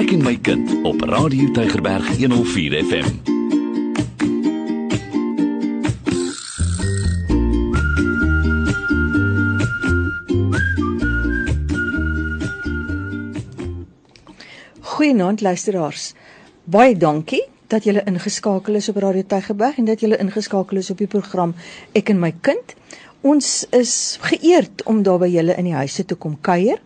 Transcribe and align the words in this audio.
Ek 0.00 0.14
en 0.14 0.22
my 0.24 0.32
kind 0.40 0.70
op 0.88 1.02
Radio 1.10 1.50
Tygerberg 1.52 2.06
104 2.16 2.76
FM. 2.88 3.08
Goeienaand 14.80 15.40
luisteraars. 15.44 16.14
Baie 16.64 16.96
dankie 16.96 17.44
dat 17.68 17.84
julle 17.84 18.00
ingeskakel 18.08 18.80
is 18.80 18.88
op 18.88 18.96
Radio 19.04 19.22
Tygerberg 19.28 19.76
en 19.76 19.84
dat 19.84 20.00
julle 20.00 20.16
ingeskakel 20.16 20.80
is 20.80 20.88
op 20.90 21.04
die 21.04 21.12
program 21.12 21.52
Ek 21.92 22.08
en 22.08 22.24
my 22.24 22.32
kind. 22.40 22.72
Ons 23.20 23.66
is 23.76 24.16
geëerd 24.24 24.88
om 24.88 25.04
daar 25.04 25.20
by 25.20 25.28
julle 25.28 25.60
in 25.60 25.68
die 25.68 25.76
huise 25.76 26.08
te 26.08 26.16
kom 26.16 26.40
kuier. 26.40 26.80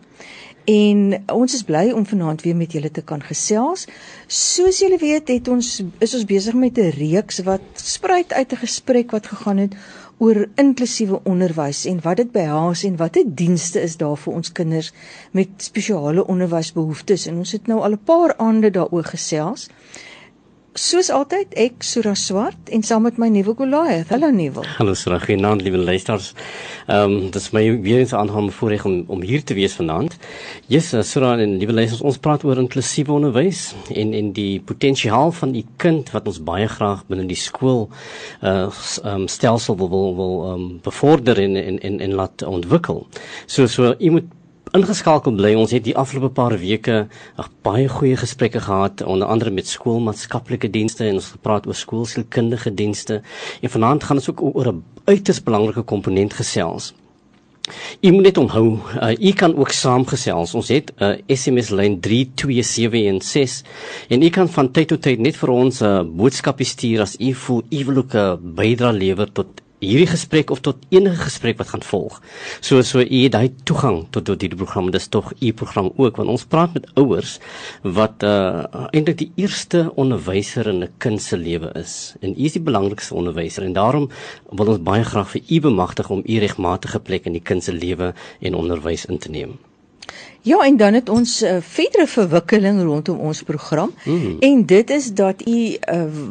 En 0.65 1.23
ons 1.29 1.53
is 1.53 1.63
bly 1.63 1.91
om 1.93 2.05
vanaand 2.09 2.41
weer 2.41 2.55
met 2.57 2.71
julle 2.73 2.89
te 2.91 3.03
kan 3.05 3.21
gesels. 3.21 3.85
Soos 4.27 4.79
julle 4.81 4.97
weet, 4.97 5.29
het 5.29 5.47
ons 5.47 5.67
is 6.01 6.15
ons 6.17 6.25
besig 6.25 6.57
met 6.57 6.79
'n 6.81 6.89
reeks 6.97 7.43
wat 7.45 7.61
spruit 7.73 8.33
uit 8.33 8.51
'n 8.51 8.63
gesprek 8.65 9.11
wat 9.11 9.27
gegaan 9.27 9.57
het 9.57 9.75
oor 10.17 10.47
inklusiewe 10.55 11.19
onderwys 11.23 11.85
en 11.85 12.01
wat 12.01 12.17
dit 12.17 12.31
behels 12.31 12.83
en 12.83 12.97
watter 12.97 13.23
dienste 13.27 13.81
is 13.81 13.97
daar 13.97 14.17
vir 14.17 14.33
ons 14.33 14.51
kinders 14.51 14.93
met 15.31 15.47
spesiale 15.57 16.25
onderwysbehoeftes. 16.27 17.25
En 17.25 17.37
ons 17.37 17.51
het 17.51 17.67
nou 17.67 17.81
al 17.81 17.91
'n 17.91 18.03
paar 18.03 18.37
aande 18.37 18.71
daaroor 18.71 19.03
gesels. 19.03 19.69
Soos 20.75 21.07
altyd, 21.07 21.53
ek 21.55 21.85
Sura 21.87 22.11
Swart 22.19 22.67
en 22.75 22.81
saam 22.83 23.05
met 23.07 23.15
my 23.15 23.29
nuwe 23.31 23.53
Goliath. 23.55 24.09
Hallo 24.11 24.27
nuwe. 24.35 24.65
Hallo 24.75 24.91
Sura, 24.99 25.21
goeienaand 25.23 25.63
liewe 25.63 25.79
luisters. 25.79 26.33
Ehm 26.91 27.13
um, 27.13 27.29
dit 27.29 27.39
is 27.39 27.53
my 27.55 27.61
weer 27.85 28.01
eens 28.01 28.11
aanhang 28.13 28.49
voorreg 28.51 28.83
om 28.83 28.97
om 29.07 29.23
hier 29.23 29.43
te 29.43 29.55
wees 29.55 29.77
vanaand. 29.79 30.17
Yes, 30.67 30.91
uh, 30.91 30.99
Sura 30.99 31.37
en 31.39 31.55
liewe 31.61 31.77
luisters, 31.77 32.01
ons 32.03 32.19
praat 32.19 32.43
oor 32.43 32.59
inklusiewe 32.59 33.15
onderwys 33.15 33.69
en 33.87 34.11
en 34.19 34.33
die 34.35 34.59
potensiaal 34.59 35.31
van 35.39 35.55
die 35.55 35.63
kind 35.79 36.11
wat 36.11 36.27
ons 36.27 36.41
baie 36.43 36.67
graag 36.67 37.07
binne 37.07 37.23
die 37.31 37.39
skool 37.39 37.87
uh 38.43 38.67
um, 39.07 39.29
stelsel 39.31 39.79
wil 39.79 39.89
wil 39.95 40.15
wil 40.19 40.35
um, 40.51 40.69
bevorder 40.83 41.39
en 41.39 41.55
en 41.55 41.79
en 41.79 42.01
en 42.03 42.19
laat 42.19 42.43
ontwikkel. 42.43 43.05
So 43.47 43.71
so 43.71 43.95
jy 43.95 44.11
moet 44.19 44.34
ingeskakel 44.75 45.35
bly. 45.35 45.53
Ons 45.55 45.71
het 45.75 45.83
die 45.85 45.95
afgelope 45.97 46.33
paar 46.35 46.57
weke 46.59 47.05
baie 47.65 47.87
goeie 47.89 48.17
gesprekke 48.19 48.59
gehad 48.65 49.01
onder 49.05 49.27
andere 49.27 49.51
met 49.51 49.67
skoolmaatskaplike 49.67 50.69
dienste 50.69 51.05
en 51.07 51.19
ons 51.21 51.31
gepraat 51.37 51.67
oor 51.67 51.77
skoolsielkundige 51.77 52.73
dienste. 52.73 53.21
En 53.61 53.69
vanaand 53.69 54.03
gaan 54.03 54.21
ons 54.21 54.29
ook 54.29 54.41
oor 54.41 54.73
'n 54.73 54.83
uiters 55.05 55.43
belangrike 55.43 55.81
komponent 55.81 56.33
gesels. 56.33 56.93
U 58.01 58.11
moet 58.11 58.23
net 58.23 58.37
onthou, 58.37 58.77
uh, 59.01 59.15
u 59.19 59.31
kan 59.33 59.55
ook 59.57 59.71
saamgesels. 59.71 60.53
Ons 60.53 60.67
het 60.67 60.91
'n 60.97 61.03
uh, 61.03 61.37
SMS 61.37 61.69
lyn 61.69 61.99
32716 61.99 63.65
en 64.09 64.21
u 64.21 64.29
kan 64.29 64.49
van 64.49 64.71
tyd 64.71 64.87
tot 64.87 65.01
tyd 65.01 65.19
net 65.19 65.37
vir 65.37 65.49
ons 65.49 65.81
'n 65.81 65.85
uh, 65.85 66.03
boodskapie 66.03 66.65
stuur 66.65 67.01
as 67.01 67.15
u 67.19 67.33
voel 67.33 67.61
u 67.69 67.85
wil 67.85 67.97
ook 67.97 68.13
'n 68.13 68.53
bydrae 68.55 68.93
lewer 68.93 69.31
tot 69.31 69.47
hierdie 69.85 70.09
gesprek 70.09 70.51
of 70.53 70.61
tot 70.65 70.85
enige 70.89 71.27
gesprek 71.27 71.57
wat 71.61 71.71
gaan 71.73 71.83
volg. 71.83 72.21
So 72.59 72.81
so 72.81 72.99
u 72.99 73.21
het 73.23 73.31
daai 73.31 73.53
toegang 73.63 74.05
tot 74.09 74.25
tot 74.25 74.41
hierdie 74.41 74.59
program. 74.59 74.91
Dis 74.91 75.07
tog 75.07 75.33
u 75.39 75.53
program 75.53 75.91
ook 75.95 76.17
want 76.17 76.29
ons 76.29 76.45
praat 76.45 76.73
met 76.73 76.87
ouers 76.95 77.37
wat 77.81 78.23
uh 78.23 78.65
eintlik 78.91 79.17
die 79.17 79.31
eerste 79.35 79.91
onderwyser 79.95 80.67
in 80.67 80.83
'n 80.83 80.93
kind 80.97 81.21
se 81.21 81.37
lewe 81.37 81.71
is. 81.75 82.15
En 82.21 82.33
u 82.37 82.43
is 82.43 82.53
die 82.53 82.61
belangrikste 82.61 83.15
onderwyser 83.15 83.63
en 83.63 83.73
daarom 83.73 84.09
wil 84.49 84.67
ons 84.67 84.83
baie 84.83 85.03
graag 85.03 85.29
vir 85.29 85.41
u 85.49 85.59
bemagtig 85.59 86.09
om 86.09 86.23
u 86.25 86.39
regmatige 86.39 86.99
plek 86.99 87.25
in 87.25 87.33
die 87.33 87.41
kind 87.41 87.63
se 87.63 87.73
lewe 87.73 88.13
en 88.39 88.55
onderwys 88.55 89.05
in 89.05 89.17
te 89.17 89.29
neem. 89.29 89.57
Ja, 90.45 90.59
en 90.61 90.77
dan 90.77 90.93
het 90.93 91.09
ons 91.09 91.41
'n 91.41 91.45
uh, 91.45 91.57
verdere 91.61 92.07
verwikkeling 92.07 92.81
rondom 92.81 93.19
ons 93.19 93.43
program. 93.43 93.93
Mm. 94.03 94.35
En 94.39 94.65
dit 94.65 94.89
is 94.89 95.13
dat 95.13 95.47
u 95.47 95.51
uh, 95.51 95.77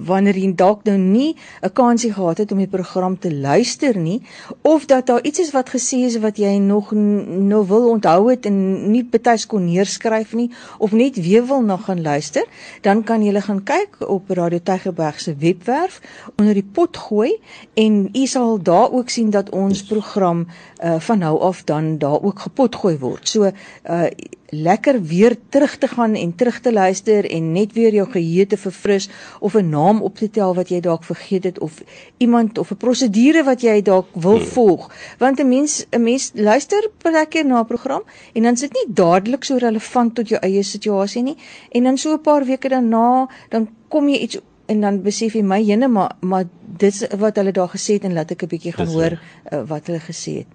wanneer 0.04 0.36
u 0.36 0.54
dalk 0.54 0.84
nou 0.84 0.98
nie 0.98 1.36
'n 1.60 1.72
kansie 1.72 2.12
gehad 2.12 2.38
het 2.38 2.52
om 2.52 2.58
die 2.58 2.66
program 2.66 3.18
te 3.18 3.34
luister 3.34 3.98
nie 3.98 4.22
of 4.62 4.84
dat 4.84 5.06
daar 5.06 5.22
iets 5.22 5.38
is 5.38 5.50
wat 5.50 5.68
gesê 5.68 5.96
is 6.06 6.18
wat 6.18 6.36
jy 6.36 6.56
nog 6.56 6.90
nou 6.92 7.66
wil 7.66 7.88
onthou 7.88 8.30
het 8.30 8.46
en 8.46 8.90
nie 8.90 9.04
betuis 9.04 9.46
kon 9.46 9.64
neerskryf 9.64 10.32
nie 10.32 10.50
of 10.78 10.92
net 10.92 11.16
weer 11.16 11.46
wil 11.46 11.62
na 11.62 11.76
gaan 11.76 12.02
luister, 12.02 12.44
dan 12.80 13.02
kan 13.02 13.22
jy 13.22 13.40
gaan 13.40 13.62
kyk 13.62 14.08
op 14.08 14.30
Radio 14.30 14.58
Tygerberg 14.62 15.20
se 15.20 15.34
webwerf 15.38 16.00
onder 16.36 16.54
die 16.54 16.68
pot 16.72 16.96
gooi 16.96 17.40
en 17.74 18.08
u 18.12 18.26
sal 18.26 18.62
daar 18.62 18.92
ook 18.92 19.08
sien 19.08 19.30
dat 19.30 19.50
ons 19.50 19.84
program 19.84 20.46
uh, 20.84 20.94
van 20.98 21.18
nou 21.18 21.40
af 21.40 21.64
dan 21.64 21.98
daar 21.98 22.22
ook 22.22 22.38
gepot 22.38 22.76
gooi 22.76 22.98
word. 22.98 23.28
So 23.28 23.50
uh 23.90 24.03
lekker 24.54 25.02
weer 25.02 25.36
terug 25.48 25.76
te 25.78 25.88
gaan 25.88 26.14
en 26.14 26.34
terug 26.34 26.60
te 26.60 26.72
luister 26.72 27.30
en 27.30 27.52
net 27.52 27.72
weer 27.72 27.94
jou 27.94 28.06
geheue 28.10 28.46
te 28.46 28.56
verfris 28.56 29.08
of 29.40 29.54
'n 29.54 29.68
naam 29.68 30.02
op 30.02 30.16
te 30.16 30.30
tel 30.30 30.54
wat 30.54 30.68
jy 30.68 30.80
dalk 30.80 31.04
vergeet 31.04 31.44
het 31.44 31.58
of 31.58 31.82
iemand 32.16 32.58
of 32.58 32.70
'n 32.70 32.76
prosedure 32.76 33.44
wat 33.44 33.60
jy 33.60 33.82
dalk 33.82 34.06
wil 34.12 34.38
hmm. 34.38 34.46
volg 34.46 34.90
want 35.18 35.40
'n 35.40 35.48
mens 35.48 35.86
'n 35.90 36.02
mens 36.02 36.30
luister 36.34 36.90
baie 37.02 37.26
keer 37.26 37.46
na 37.46 37.60
'n 37.60 37.66
program 37.66 38.02
en 38.32 38.42
dan 38.42 38.56
sit 38.56 38.72
nie 38.72 38.94
dadelik 38.94 39.44
so 39.44 39.56
relevant 39.56 40.14
tot 40.14 40.28
jou 40.28 40.40
eie 40.40 40.62
situasie 40.62 41.22
nie 41.22 41.36
en 41.70 41.82
dan 41.82 41.98
so 41.98 42.12
'n 42.12 42.20
paar 42.20 42.44
weke 42.44 42.68
daarna 42.68 43.28
dan 43.48 43.68
kom 43.88 44.08
jy 44.08 44.18
iets 44.18 44.38
en 44.66 44.80
dan 44.80 45.02
besef 45.02 45.34
jy 45.34 45.42
my 45.42 45.60
jene 45.60 45.88
maar 45.88 46.16
maar 46.20 46.44
dit 46.78 47.16
wat 47.20 47.36
hulle 47.36 47.52
daar 47.52 47.68
gesê 47.68 47.98
het 47.98 48.04
en 48.08 48.16
laat 48.18 48.30
ek 48.30 48.42
'n 48.42 48.52
bietjie 48.54 48.72
gaan 48.72 48.86
hoor 48.86 49.18
uh, 49.52 49.62
wat 49.68 49.86
hulle 49.86 50.00
gesê 50.00 50.32
het. 50.42 50.46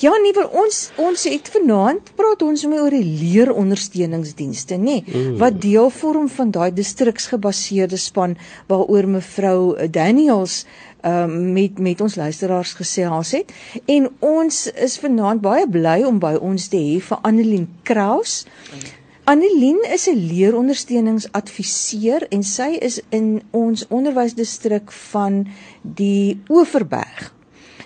Ja, 0.00 0.10
nie 0.18 0.32
vir 0.34 0.48
ons 0.58 0.78
ons 0.98 1.24
het 1.30 1.48
vanaand 1.54 2.08
praat 2.18 2.42
ons 2.42 2.64
oor 2.66 2.90
die 2.90 3.04
leerondersteuningsdienste, 3.04 4.74
nê, 4.80 4.96
nee, 4.98 5.02
mm. 5.06 5.36
wat 5.38 5.60
deel 5.62 5.90
vorm 5.94 6.26
van 6.32 6.50
daai 6.54 6.72
distriksgebaseerde 6.74 7.98
span 8.00 8.34
waaroor 8.70 9.06
mevrou 9.18 9.88
Daniels 9.94 10.64
uh, 11.04 11.26
met 11.30 11.78
met 11.78 12.00
ons 12.00 12.16
luisteraars 12.18 12.72
gesels 12.80 13.30
het 13.38 13.54
en 13.86 14.08
ons 14.18 14.58
is 14.88 14.98
vanaand 14.98 15.44
baie 15.44 15.68
bly 15.68 16.00
om 16.08 16.18
by 16.18 16.34
ons 16.40 16.68
te 16.72 16.80
hê 16.80 16.98
vir 17.04 17.18
Annelien 17.22 17.68
Kraus. 17.86 18.42
Annelien 19.30 19.78
is 19.94 20.08
'n 20.08 20.18
leerondersteuningsadviseur 20.32 22.26
en 22.30 22.42
sy 22.42 22.70
is 22.80 23.00
in 23.10 23.42
ons 23.50 23.86
onderwysdistrik 23.88 24.92
van 25.12 25.46
die 25.82 26.40
Oeverberg. 26.50 27.33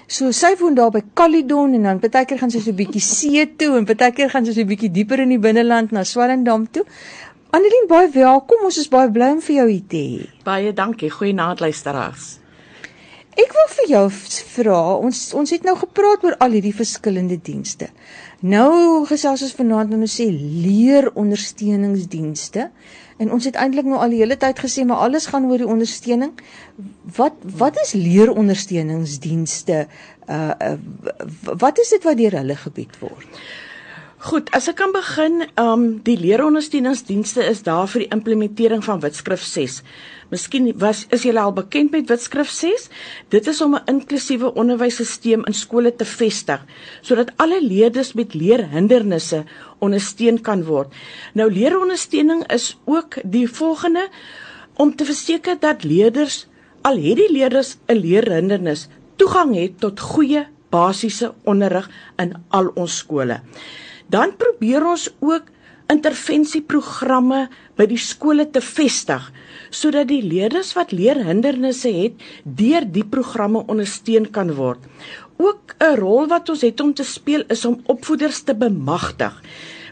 So 0.08 0.32
sy 0.32 0.54
woon 0.56 0.72
daar 0.72 0.88
by 0.88 1.02
Caledon 1.12 1.74
en 1.76 1.82
dan 1.84 1.98
partykeer 2.00 2.38
gaan 2.40 2.50
sy 2.50 2.62
so 2.64 2.72
'n 2.72 2.80
bietjie 2.80 3.04
see 3.04 3.44
toe 3.60 3.76
en 3.76 3.84
partykeer 3.84 4.30
gaan 4.32 4.46
sy 4.46 4.52
so 4.56 4.60
'n 4.60 4.70
bietjie 4.70 4.90
dieper 4.90 5.20
in 5.20 5.28
die 5.28 5.38
binneland 5.38 5.92
na 5.92 6.02
Swellendam 6.02 6.66
toe. 6.72 6.84
Annelien, 7.50 7.86
baie 7.88 8.08
welkom. 8.08 8.64
Ons 8.64 8.78
is 8.78 8.88
baie 8.88 9.10
bly 9.10 9.30
om 9.30 9.40
vir 9.40 9.56
jou 9.56 9.68
hier 9.68 9.86
te 9.88 9.96
hê. 9.96 10.26
Baie 10.44 10.72
dankie. 10.72 11.10
Goeienaand 11.10 11.60
luisteraars. 11.60 12.38
Ek 13.38 13.52
wil 13.52 13.68
vir 13.70 13.86
jou 13.88 14.10
vra, 14.10 14.96
ons 14.98 15.34
ons 15.34 15.50
het 15.50 15.62
nou 15.62 15.76
gepraat 15.76 16.24
oor 16.24 16.36
al 16.42 16.50
hierdie 16.56 16.74
verskillende 16.74 17.42
dienste. 17.42 17.88
Nou 18.40 19.06
gesels 19.06 19.42
ons 19.42 19.54
vanaand 19.54 19.92
en 19.92 20.00
ons 20.00 20.20
sê 20.20 20.30
leerondersteuningsdienste. 20.32 22.70
En 23.18 23.32
ons 23.34 23.44
het 23.44 23.56
eintlik 23.58 23.86
nou 23.90 23.98
al 23.98 24.14
die 24.14 24.20
hele 24.22 24.36
tyd 24.38 24.60
gesê 24.62 24.84
maar 24.86 25.02
alles 25.06 25.26
gaan 25.26 25.48
oor 25.50 25.58
die 25.58 25.66
ondersteuning. 25.66 26.34
Wat 27.16 27.34
wat 27.62 27.80
is 27.82 27.92
leerondersteuningsdienste? 27.98 29.86
Uh, 30.28 30.50
uh 30.58 30.76
wat 31.58 31.78
is 31.82 31.90
dit 31.96 32.04
wat 32.06 32.16
deur 32.20 32.38
hulle 32.38 32.56
gebied 32.56 32.98
word? 33.02 33.42
Goed, 34.18 34.48
as 34.50 34.66
ek 34.66 34.80
kan 34.80 34.90
begin, 34.90 35.44
ehm 35.46 35.68
um, 35.72 35.82
die 36.02 36.16
leerondersteuningsdienste 36.18 37.44
is 37.46 37.60
daar 37.62 37.86
vir 37.86 38.02
die 38.02 38.08
implementering 38.16 38.80
van 38.82 38.98
Witskrif 39.04 39.44
6. 39.46 39.76
Miskien 40.32 40.66
was 40.82 41.04
is 41.14 41.22
julle 41.22 41.38
al 41.38 41.54
bekend 41.54 41.94
met 41.94 42.10
Witskrif 42.10 42.50
6? 42.50 42.88
Dit 43.30 43.46
is 43.46 43.62
om 43.62 43.76
'n 43.76 43.86
inklusiewe 43.86 44.50
onderwysstelsel 44.54 45.46
in 45.46 45.54
skole 45.54 45.94
te 45.94 46.04
vestig 46.04 46.66
sodat 47.00 47.30
alle 47.36 47.62
leerders 47.62 48.12
met 48.12 48.34
leerhindernisse 48.34 49.44
ondersteun 49.78 50.40
kan 50.40 50.64
word. 50.64 50.90
Nou 51.34 51.46
leerondersteuning 51.52 52.42
is 52.52 52.76
ook 52.84 53.22
die 53.22 53.46
volgende 53.46 54.08
om 54.74 54.96
te 54.96 55.04
verseker 55.04 55.56
dat 55.60 55.84
leerders 55.84 56.46
al 56.82 56.96
het 56.96 57.16
die 57.16 57.32
leerders 57.32 57.76
'n 57.86 57.94
leerhindernis 57.94 58.88
toegang 59.16 59.54
het 59.54 59.78
tot 59.80 60.00
goeie 60.00 60.46
basiese 60.70 61.34
onderrig 61.44 61.90
in 62.16 62.34
al 62.48 62.72
ons 62.74 62.96
skole. 62.96 63.40
Dan 64.08 64.36
probeer 64.40 64.86
ons 64.88 65.08
ook 65.20 65.50
intervensieprogramme 65.92 67.46
by 67.78 67.86
die 67.88 68.00
skole 68.00 68.48
te 68.52 68.60
vestig 68.64 69.30
sodat 69.74 70.08
die 70.08 70.22
leerders 70.24 70.70
wat 70.76 70.94
leerhindernisse 70.96 71.90
het 71.92 72.22
deur 72.44 72.86
die 72.88 73.04
programme 73.04 73.66
ondersteun 73.68 74.30
kan 74.32 74.54
word. 74.56 74.80
Ook 75.36 75.76
'n 75.80 75.96
rol 76.00 76.26
wat 76.28 76.48
ons 76.48 76.62
het 76.62 76.80
om 76.80 76.94
te 76.94 77.04
speel 77.04 77.44
is 77.48 77.64
om 77.64 77.82
opvoeders 77.86 78.40
te 78.42 78.54
bemagtig. 78.54 79.42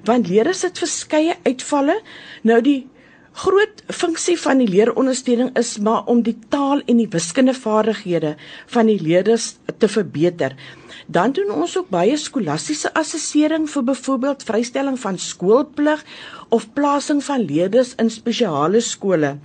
Want 0.05 0.29
leerders 0.29 0.63
het 0.63 0.79
verskeie 0.79 1.37
uitvalle. 1.45 2.01
Nou 2.43 2.61
die 2.61 2.89
groot 3.33 3.83
funksie 3.93 4.39
van 4.41 4.59
die 4.59 4.69
leerondersteuning 4.69 5.51
is 5.59 5.79
maar 5.79 6.07
om 6.07 6.23
die 6.23 6.39
taal 6.49 6.81
en 6.87 6.97
die 6.97 7.09
wiskundevaardighede 7.09 8.37
van 8.67 8.87
die 8.87 9.01
leerders 9.03 9.57
te 9.79 9.89
verbeter. 9.89 10.57
Dan 11.07 11.33
doen 11.33 11.51
ons 11.55 11.77
ook 11.79 11.89
baie 11.89 12.17
skolastiese 12.19 12.91
assessering 12.99 13.69
vir 13.71 13.85
byvoorbeeld 13.93 14.43
vrystelling 14.43 14.99
van 14.99 15.19
skoolplig 15.19 16.03
of 16.49 16.67
plasing 16.75 17.23
van 17.25 17.45
leerders 17.47 17.95
in 18.03 18.11
spesiale 18.11 18.81
skole. 18.81 19.37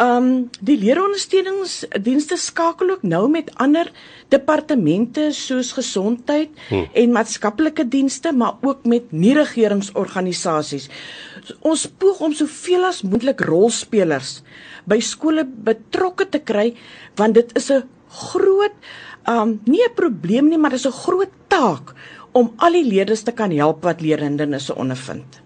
Um 0.00 0.48
die 0.64 0.78
leerondersteuningsdienste 0.80 2.36
skakel 2.40 2.90
ook 2.94 3.02
nou 3.02 3.26
met 3.30 3.50
ander 3.60 3.90
departemente 4.32 5.28
soos 5.36 5.72
gesondheid 5.76 6.50
hmm. 6.68 6.88
en 6.92 7.12
maatskaplike 7.12 7.84
dienste, 7.88 8.32
maar 8.32 8.56
ook 8.60 8.86
met 8.88 9.12
nie-regeringsorganisasies. 9.12 10.88
So, 11.44 11.54
ons 11.60 11.86
poog 11.86 12.20
om 12.24 12.34
soveel 12.34 12.86
as 12.88 13.02
moontlik 13.02 13.44
rolspelers 13.44 14.40
by 14.88 14.98
skole 15.04 15.44
betrokke 15.44 16.26
te 16.28 16.40
kry 16.40 16.72
want 17.20 17.36
dit 17.36 17.52
is 17.58 17.70
'n 17.70 17.84
groot 18.10 18.74
um 19.30 19.60
nie 19.64 19.84
'n 19.84 19.94
probleem 19.94 20.48
nie, 20.48 20.58
maar 20.58 20.70
dit 20.70 20.80
is 20.80 20.86
'n 20.86 21.02
groot 21.04 21.32
taak 21.48 21.94
om 22.32 22.52
al 22.56 22.72
die 22.72 22.84
leerders 22.84 23.22
te 23.22 23.32
kan 23.32 23.50
help 23.50 23.82
wat 23.82 24.00
leerhindernisse 24.00 24.74
ondervind 24.74 25.40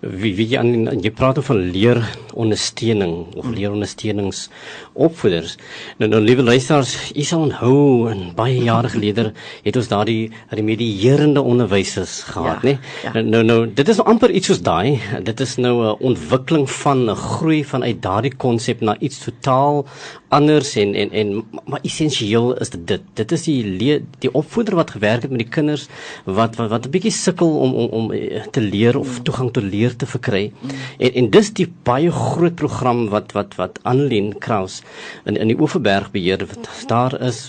wie 0.00 0.34
wie 0.34 0.46
jy, 0.48 0.62
jy 1.02 1.10
praat 1.10 1.38
oor 1.40 1.46
van 1.50 1.62
leer 1.74 2.00
ondersteuning 2.34 3.14
of 3.36 3.44
hmm. 3.44 3.54
leer 3.54 3.72
ondersteunings 3.74 4.48
opvoeders. 4.92 5.56
Nou 5.98 6.10
nou 6.10 6.20
liewe 6.24 6.42
luisters, 6.42 6.94
u 7.16 7.24
sal 7.26 7.46
onthou 7.48 8.10
en 8.10 8.30
baie 8.36 8.58
jare 8.64 8.88
gelede 8.92 9.30
het 9.64 9.76
ons 9.76 9.90
daardie 9.90 10.30
remedierende 10.48 11.42
onderwysers 11.42 12.20
gehad, 12.30 12.62
ja, 12.62 12.68
né? 12.68 12.78
Ja. 13.04 13.12
Nou, 13.12 13.24
nou 13.24 13.42
nou 13.44 13.58
dit 13.74 13.88
is 13.88 14.00
nou 14.00 14.08
amper 14.12 14.30
iets 14.30 14.52
soos 14.52 14.62
daai. 14.62 15.00
Dit 15.24 15.40
is 15.40 15.56
nou 15.56 15.74
'n 15.84 15.96
ontwikkeling 16.12 16.70
van 16.70 17.10
'n 17.10 17.16
groei 17.16 17.64
vanuit 17.64 18.02
daardie 18.02 18.34
konsep 18.36 18.80
na 18.80 18.96
iets 18.98 19.18
totaal 19.24 19.84
anders 20.30 20.76
en 20.76 20.94
en 20.94 21.10
en 21.10 21.44
maar 21.64 21.80
essensieel 21.82 22.54
is 22.62 22.70
dit 22.70 22.86
dit 22.86 23.02
dit 23.14 23.32
is 23.32 23.42
die 23.42 23.64
leer, 23.64 24.02
die 24.18 24.32
opvoeder 24.32 24.74
wat 24.78 24.90
gewerk 24.90 25.22
het 25.22 25.30
met 25.30 25.42
die 25.42 25.48
kinders 25.56 25.88
wat 26.24 26.56
wat 26.56 26.70
wat 26.70 26.86
'n 26.86 26.90
bietjie 26.90 27.10
sukkel 27.12 27.58
om 27.58 27.74
om 27.74 27.88
om 27.98 28.12
eh, 28.12 28.42
te 28.50 28.60
leer 28.60 28.98
of 28.98 29.14
hmm. 29.14 29.24
toegang 29.24 29.50
tot 29.52 29.62
leer 29.70 29.96
te 29.96 30.08
verkry 30.10 30.44
mm. 30.50 30.82
en 31.06 31.16
en 31.22 31.30
dis 31.36 31.52
die 31.60 31.68
baie 31.88 32.12
groot 32.14 32.58
program 32.62 33.06
wat 33.14 33.34
wat 33.38 33.56
wat 33.60 33.80
Annelien 33.82 34.34
Kraus 34.38 34.80
in 35.24 35.36
in 35.36 35.52
die 35.52 35.58
Oeverberg 35.60 36.10
beheer 36.14 36.46
wat 36.52 36.70
daar 36.90 37.16
is 37.30 37.42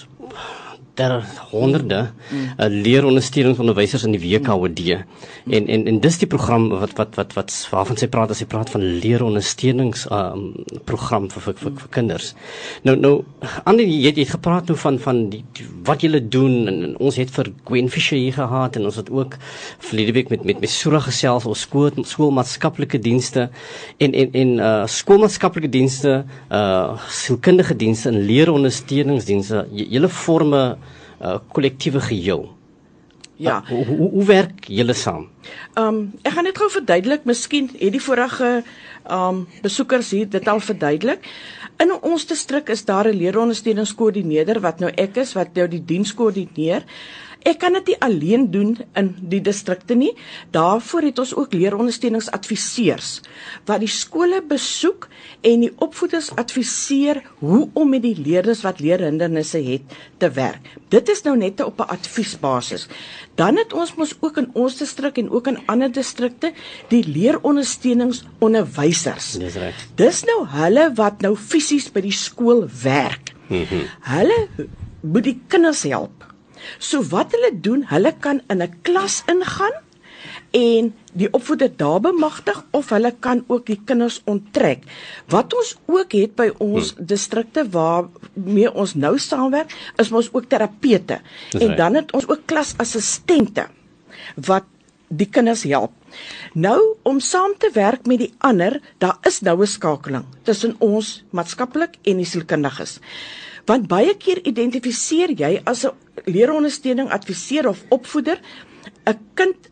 daar 1.02 1.26
honderde 1.52 2.02
mm. 2.32 2.38
uh, 2.58 2.68
leerondersteuningsonderwysers 2.70 4.04
in 4.08 4.16
die 4.16 4.22
WKOD 4.24 4.80
mm. 4.80 5.54
en 5.58 5.68
en 5.68 5.86
en 5.92 6.00
dis 6.04 6.18
die 6.22 6.30
program 6.30 6.70
wat 6.70 6.94
wat 7.00 7.16
wat 7.20 7.34
wat 7.38 7.54
waarvan 7.72 8.00
sy 8.00 8.08
praat 8.12 8.34
as 8.34 8.42
sy 8.44 8.48
praat 8.50 8.70
van 8.74 8.84
leerondersteunings 9.04 10.06
um, 10.12 10.52
program 10.86 11.30
vir 11.34 11.46
vir, 11.48 11.58
vir 11.64 11.76
vir 11.82 11.92
kinders. 11.98 12.32
Nou 12.88 12.96
nou 13.00 13.14
ander 13.64 13.86
jy 13.86 14.14
het 14.14 14.34
gepraat 14.36 14.70
nou 14.72 14.78
van 14.80 15.00
van 15.02 15.24
die, 15.34 15.44
die 15.58 15.68
wat 15.88 16.06
julle 16.06 16.22
doen 16.22 16.68
en, 16.70 16.80
en 16.90 16.96
ons 17.02 17.18
het 17.20 17.32
vir 17.34 17.52
Gwen 17.68 17.90
Fisher 17.94 18.20
hier 18.20 18.38
gehad 18.38 18.78
en 18.78 18.88
ons 18.90 19.00
het 19.00 19.10
ook 19.10 19.38
verlede 19.80 20.16
week 20.18 20.30
met 20.34 20.46
met 20.46 20.62
met 20.62 20.70
Sura 20.70 21.02
gesels 21.04 21.48
oor 21.50 21.58
skool 21.58 21.92
skoolmaatskaplike 22.06 23.02
dienste 23.02 23.50
en 23.98 24.14
en 24.14 24.34
en 24.44 24.56
uh 24.60 24.72
skoolmaatskaplike 24.88 25.70
dienste 25.70 26.24
uh 26.52 26.98
sielkundige 27.10 27.76
dienste 27.76 28.10
en 28.10 28.22
leerondersteuningsdienste 28.30 29.66
julle 29.72 30.10
vorme 30.22 30.64
uh 31.22 31.38
kollektiewe 31.54 32.02
geheel. 32.02 32.50
Ja. 33.36 33.62
Uh, 33.62 33.70
hoe, 33.70 33.86
hoe 33.86 34.10
hoe 34.10 34.26
werk 34.26 34.66
julle 34.68 34.94
saam? 34.94 35.30
Ehm 35.74 35.88
um, 35.88 36.12
ek 36.22 36.34
gaan 36.36 36.44
net 36.50 36.58
gou 36.58 36.70
verduidelik, 36.70 37.26
miskien 37.26 37.70
het 37.78 37.96
die 37.96 38.02
vorige 38.02 38.52
ehm 38.62 39.28
um, 39.28 39.48
besoekers 39.62 40.12
hier 40.12 40.30
dit 40.30 40.48
al 40.48 40.60
verduidelik. 40.60 41.26
In 41.82 41.94
ons 42.02 42.26
distrik 42.30 42.70
is 42.70 42.86
daar 42.86 43.08
'n 43.10 43.18
leerondersteuningskoördineerder 43.18 44.60
wat 44.62 44.80
nou 44.80 44.92
ek 44.96 45.18
is 45.18 45.34
wat 45.34 45.56
nou 45.56 45.68
die 45.68 45.86
diens 45.86 46.14
koördineer. 46.14 46.84
Ek 47.42 47.58
kan 47.62 47.74
dit 47.74 47.88
nie 47.90 47.96
alleen 48.06 48.44
doen 48.54 48.76
in 48.98 49.08
die 49.32 49.40
distrikte 49.42 49.96
nie. 49.98 50.12
Daarvoor 50.54 51.02
het 51.10 51.20
ons 51.24 51.32
ook 51.36 51.54
leerondersteuningsadviseurs 51.58 53.22
wat 53.66 53.80
die 53.82 53.90
skole 53.90 54.42
besoek 54.46 55.08
en 55.48 55.60
die 55.66 55.72
opvoeders 55.82 56.30
adviseer 56.38 57.24
hoe 57.42 57.70
om 57.74 57.90
met 57.90 58.02
die 58.06 58.16
leerders 58.18 58.62
wat 58.66 58.80
leerhindernisse 58.84 59.58
het 59.66 59.82
te 60.22 60.30
werk. 60.38 60.62
Dit 60.94 61.10
is 61.10 61.24
nou 61.26 61.36
net 61.38 61.62
op 61.66 61.80
'n 61.80 61.90
adviesbasis. 61.98 62.88
Dan 63.36 63.58
het 63.58 63.74
ons 63.74 63.96
mos 63.96 64.16
ook 64.20 64.38
in 64.38 64.50
ons 64.54 64.78
distrik 64.78 65.18
en 65.18 65.30
ook 65.30 65.48
in 65.48 65.66
ander 65.66 65.92
distrikte 65.92 66.54
die 66.88 67.08
leerondersteuningsonderwysers. 67.08 69.32
Dis 69.32 69.56
reg. 69.56 69.88
Dis 69.96 70.24
nou 70.24 70.48
hulle 70.48 70.92
wat 70.96 71.22
nou 71.22 71.36
fisies 71.36 71.92
by 71.92 72.02
die 72.02 72.12
skool 72.12 72.68
werk. 72.84 73.34
Mm 73.48 73.64
-hmm. 73.64 73.82
Hulle 74.02 74.48
moet 75.02 75.24
die 75.24 75.42
kinders 75.48 75.84
help 75.84 76.31
So 76.80 77.04
wat 77.14 77.32
hulle 77.32 77.52
doen, 77.54 77.86
hulle 77.90 78.14
kan 78.20 78.42
in 78.50 78.62
'n 78.62 78.76
klas 78.82 79.24
ingaan 79.28 79.74
en 80.52 80.92
die 81.16 81.30
opvoeder 81.34 81.72
daar 81.76 82.00
bemagtig 82.00 82.66
of 82.72 82.90
hulle 82.90 83.14
kan 83.20 83.44
ook 83.48 83.66
die 83.66 83.80
kinders 83.86 84.22
onttrek. 84.26 84.84
Wat 85.32 85.54
ons 85.54 85.78
ook 85.86 86.12
het 86.12 86.36
by 86.36 86.50
ons 86.58 86.94
hmm. 86.94 87.06
distrikte 87.06 87.70
waar 87.70 88.10
mee 88.34 88.72
ons 88.72 88.96
nou 88.96 89.18
saamwerk, 89.20 89.72
is 89.98 90.12
ons 90.12 90.30
ook 90.34 90.50
terapeute. 90.52 91.22
En 91.60 91.76
dan 91.76 91.96
het 91.96 92.12
ons 92.12 92.28
ook 92.28 92.46
klasassistente 92.46 93.68
wat 94.36 94.68
die 95.08 95.28
kinders 95.28 95.64
help. 95.68 95.92
Nou 96.54 96.80
om 97.08 97.20
saam 97.20 97.54
te 97.60 97.70
werk 97.74 98.08
met 98.08 98.20
die 98.20 98.34
ander, 98.44 98.80
daar 99.00 99.18
is 99.28 99.42
nou 99.42 99.62
'n 99.62 99.68
skakeling 99.68 100.26
tussen 100.44 100.76
ons 100.80 101.24
maatskaplik 101.32 101.96
en 102.04 102.18
die 102.18 102.26
sielkundiges. 102.26 103.00
Want 103.72 103.88
baie 103.88 104.18
keer 104.20 104.42
identifiseer 104.44 105.32
jy 105.40 105.54
as 105.64 105.86
'n 105.88 105.96
leerondersteuning 106.26 107.10
adviseur 107.10 107.68
of 107.68 107.84
opvoeder 107.90 108.38
'n 109.08 109.20
kind 109.34 109.72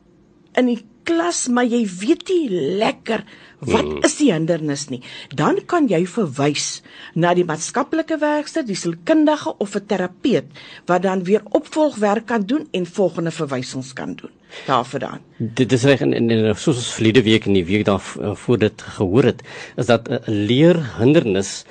in 0.56 0.66
die 0.66 0.84
klas, 1.04 1.48
maar 1.48 1.66
jy 1.66 1.84
weet 2.00 2.30
nie 2.30 2.50
lekker 2.80 3.24
wat 3.60 3.84
hmm. 3.84 4.04
is 4.07 4.16
die 4.22 4.30
hindernis 4.31 4.86
nie. 4.92 5.01
Dan 5.36 5.60
kan 5.68 5.90
jy 5.92 6.06
verwys 6.07 6.81
na 7.13 7.34
die 7.36 7.44
maatskaplike 7.48 8.19
werkster, 8.22 8.63
die 8.63 8.78
sielkundige 8.78 9.56
of 9.60 9.75
'n 9.75 9.86
terapeut 9.86 10.48
wat 10.86 11.01
dan 11.04 11.24
weer 11.24 11.42
opvolgwerk 11.51 12.25
kan 12.25 12.46
doen 12.46 12.68
en 12.72 12.86
volgende 12.86 13.31
verwysings 13.31 13.94
kan 13.94 14.16
doen. 14.16 14.31
Daarvandaan. 14.66 15.19
Dit 15.38 15.72
is 15.72 15.84
reg 15.84 16.01
in 16.01 16.13
in 16.13 16.56
soos 16.56 16.78
ons 16.78 16.94
verlede 16.94 17.24
week 17.24 17.46
en 17.46 17.54
die 17.54 17.66
week 17.66 17.86
daarvoor 17.86 18.57
dit 18.57 18.81
gehoor 18.81 19.24
het, 19.24 19.42
is 19.75 19.86
dat 19.86 20.10
'n 20.10 20.22
leerhindernis 20.31 21.66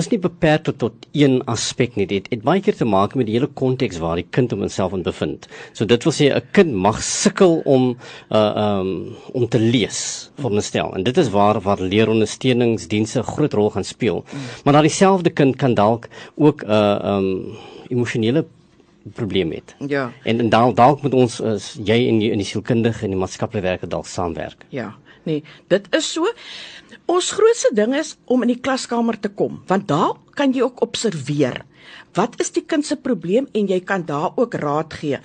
is 0.00 0.08
nie 0.10 0.18
beperk 0.18 0.64
tot, 0.66 0.78
tot 0.78 1.06
een 1.14 1.38
aspek 1.50 1.94
nie. 1.98 2.06
Dit 2.10 2.26
het 2.32 2.42
baie 2.46 2.62
keer 2.64 2.76
te 2.76 2.86
maak 2.88 3.14
met 3.18 3.28
die 3.28 3.36
hele 3.36 3.50
konteks 3.60 4.00
waar 4.02 4.18
die 4.18 4.26
kind 4.34 4.50
homself 4.54 4.94
in 4.96 5.04
bevind. 5.06 5.46
So 5.72 5.86
dit 5.86 6.02
wil 6.04 6.12
sê 6.12 6.30
'n 6.34 6.42
kind 6.52 6.72
mag 6.72 7.02
sukkel 7.02 7.62
om 7.64 7.96
uh 8.30 8.78
um 8.78 9.16
om 9.32 9.48
te 9.48 9.58
lees, 9.58 10.30
veronderstel. 10.36 10.94
En 10.94 11.02
dit 11.02 11.16
is 11.16 11.30
waar 11.30 11.60
waar 11.60 11.80
leerondersteuningsdienste 11.80 13.20
'n 13.20 13.32
groot 13.34 13.52
rol 13.52 13.70
gaan 13.70 13.84
speel. 13.84 14.24
Maar 14.64 14.72
daardie 14.72 14.90
selfde 14.90 15.30
kind 15.30 15.56
kan 15.56 15.74
dalk 15.74 16.08
ook 16.36 16.62
'n 16.62 16.70
uh, 16.70 17.16
um 17.16 17.56
emosionele 17.88 18.44
probleem 19.12 19.52
het. 19.52 19.74
Ja. 19.86 20.12
En 20.24 20.40
en 20.40 20.48
dalk 20.48 20.76
dalk 20.76 21.02
moet 21.02 21.14
ons 21.14 21.40
as 21.40 21.76
jy 21.84 22.06
in 22.08 22.18
die, 22.18 22.30
in 22.30 22.38
die 22.38 22.46
sielkundige 22.46 23.04
en 23.04 23.10
die 23.10 23.18
maatskaplike 23.18 23.64
werker 23.64 23.88
dalk 23.88 24.06
saamwerk. 24.06 24.64
Ja. 24.68 24.94
Nee, 25.24 25.42
dit 25.68 25.86
is 25.96 26.12
so. 26.12 26.28
Ons 27.10 27.32
grootste 27.36 27.70
ding 27.76 27.94
is 27.98 28.14
om 28.24 28.42
in 28.44 28.54
die 28.54 28.60
klaskamer 28.60 29.18
te 29.20 29.30
kom, 29.30 29.60
want 29.68 29.88
daar 29.88 30.16
kan 30.38 30.54
jy 30.54 30.64
ook 30.66 30.82
observeer. 30.86 31.62
Wat 32.14 32.38
is 32.40 32.52
die 32.54 32.64
kind 32.64 32.86
se 32.86 32.96
probleem 32.96 33.48
en 33.52 33.68
jy 33.68 33.80
kan 33.84 34.04
daar 34.06 34.32
ook 34.36 34.54
raad 34.62 34.94
gee. 35.00 35.18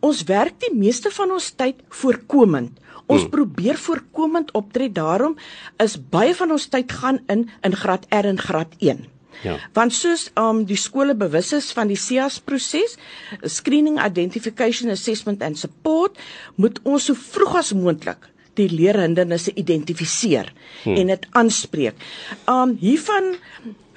Ons 0.00 0.24
werk 0.28 0.56
die 0.64 0.72
meeste 0.74 1.12
van 1.12 1.32
ons 1.36 1.50
tyd 1.52 1.82
voorkomend. 2.02 2.78
Ons 3.10 3.26
hmm. 3.26 3.32
probeer 3.34 3.78
voorkomend 3.78 4.52
optree. 4.56 4.90
Daarom 4.92 5.36
is 5.82 5.98
baie 5.98 6.34
van 6.34 6.54
ons 6.56 6.68
tyd 6.72 6.92
gaan 6.92 7.20
in 7.28 7.48
in 7.66 7.76
graad 7.76 8.06
R 8.14 8.30
en 8.30 8.38
graad 8.38 8.76
1. 8.78 9.06
Ja. 9.42 9.56
Want 9.76 9.94
soos 9.96 10.28
um 10.38 10.64
die 10.68 10.78
skole 10.78 11.14
bewus 11.16 11.52
is 11.56 11.70
van 11.76 11.88
die 11.88 11.98
SIAS 11.98 12.40
proses, 12.44 12.96
screening 13.42 14.00
identification 14.02 14.92
assessment 14.92 15.42
and 15.42 15.58
support, 15.58 16.18
moet 16.56 16.80
ons 16.84 17.08
so 17.08 17.16
vroeg 17.16 17.56
as 17.62 17.72
moontlik 17.76 18.29
die 18.58 18.68
leerhindernisse 18.70 19.52
identifiseer 19.54 20.52
hmm. 20.82 20.96
en 20.96 21.12
dit 21.14 21.28
aanspreek. 21.38 21.94
Um 22.50 22.76
hiervan 22.80 23.34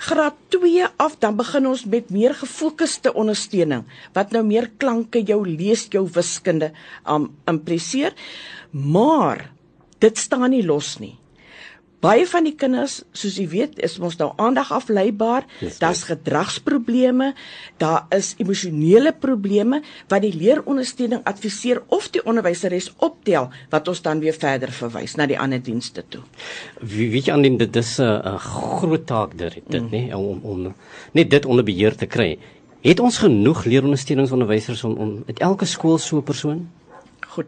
graad 0.03 0.37
2 0.51 0.87
af 0.99 1.17
dan 1.23 1.37
begin 1.39 1.67
ons 1.69 1.85
met 1.85 2.11
meer 2.11 2.35
gefokusde 2.35 3.13
ondersteuning 3.13 3.85
wat 4.17 4.35
nou 4.35 4.43
meer 4.45 4.69
klanke 4.77 5.23
jou 5.23 5.41
lees 5.47 5.87
jou 5.93 6.05
wiskunde 6.13 6.73
um 7.07 7.31
impliseer. 7.49 8.13
Maar 8.71 9.49
dit 10.03 10.17
staan 10.17 10.49
nie 10.51 10.65
los 10.65 10.97
nie. 10.99 11.15
Baie 12.03 12.25
van 12.27 12.43
die 12.43 12.55
kinders, 12.59 12.97
soos 13.15 13.37
jy 13.39 13.45
weet, 13.47 13.77
is 13.85 13.95
mos 14.03 14.17
nou 14.19 14.33
aandag 14.41 14.73
afleibaar. 14.75 15.45
Daar's 15.79 16.03
gedragsprobleme, 16.09 17.29
daar 17.79 18.09
is 18.11 18.33
emosionele 18.43 19.13
probleme 19.15 19.79
wat 20.11 20.25
die 20.25 20.33
leerondersteuning 20.35 21.23
adviseer 21.29 21.79
of 21.95 22.09
die 22.11 22.23
onderwyseres 22.27 22.89
optel 22.97 23.47
wat 23.71 23.87
ons 23.87 24.03
dan 24.03 24.19
weer 24.19 24.35
verder 24.35 24.73
verwys 24.75 25.15
na 25.15 25.29
die 25.31 25.39
ander 25.39 25.63
dienste 25.63 26.03
toe. 26.11 26.21
Wie 26.81 27.07
weet 27.13 27.29
jy 27.29 27.37
aan 27.37 27.47
dit 27.57 27.75
is 27.79 27.99
'n 27.99 28.37
groot 28.39 29.05
taak 29.07 29.37
dit 29.37 29.61
dit 29.67 29.81
mm. 29.81 29.89
nê 29.91 30.13
om 30.13 30.39
om 30.43 30.73
net 31.13 31.29
dit 31.29 31.45
onder 31.45 31.63
beheer 31.63 31.95
te 31.95 32.05
kry. 32.05 32.37
Het 32.81 32.99
ons 32.99 33.17
genoeg 33.17 33.63
leerondersteuningsonderwysers 33.63 34.83
om 34.83 34.93
om 34.93 35.23
uit 35.27 35.39
elke 35.39 35.65
skool 35.65 35.97
so 35.97 36.17
'n 36.17 36.23
persoon? 36.23 36.69
Goed. 37.27 37.47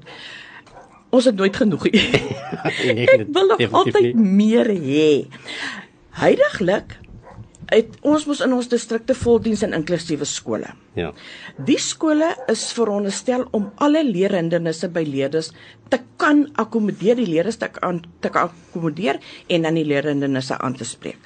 Ons 1.16 1.28
het 1.30 1.38
nooit 1.40 1.56
genoeg 1.56 1.86
nie. 1.92 2.06
Ek 3.06 3.26
wil 3.32 3.50
nog 3.54 3.62
altyd 3.82 4.12
nie. 4.12 4.30
meer 4.42 4.68
hê. 4.68 5.10
Huidiglik 6.20 6.98
het 7.72 7.96
ons 8.06 8.26
mos 8.30 8.42
in 8.46 8.54
ons 8.54 8.68
distrikte 8.70 9.16
voldiens 9.18 9.64
en 9.66 9.74
inklusiewe 9.74 10.26
skole. 10.26 10.68
Ja. 10.96 11.12
Die 11.68 11.80
skole 11.82 12.36
is 12.52 12.74
veronderstel 12.76 13.48
om 13.56 13.72
alle 13.84 14.04
leerhindernisse 14.06 14.90
by 14.94 15.04
leerders 15.08 15.52
te 15.92 16.00
kan 16.22 16.46
akkommodeer, 16.62 17.16
die 17.20 17.28
leerders 17.30 17.58
te 17.62 17.68
kan 17.74 18.02
te 18.24 18.30
kan 18.34 18.44
akkommodeer 18.50 19.16
en 19.52 19.62
dan 19.68 19.76
die 19.78 19.88
leerhindernisse 19.88 20.56
aan 20.58 20.76
te 20.78 20.86
spreek. 20.88 21.18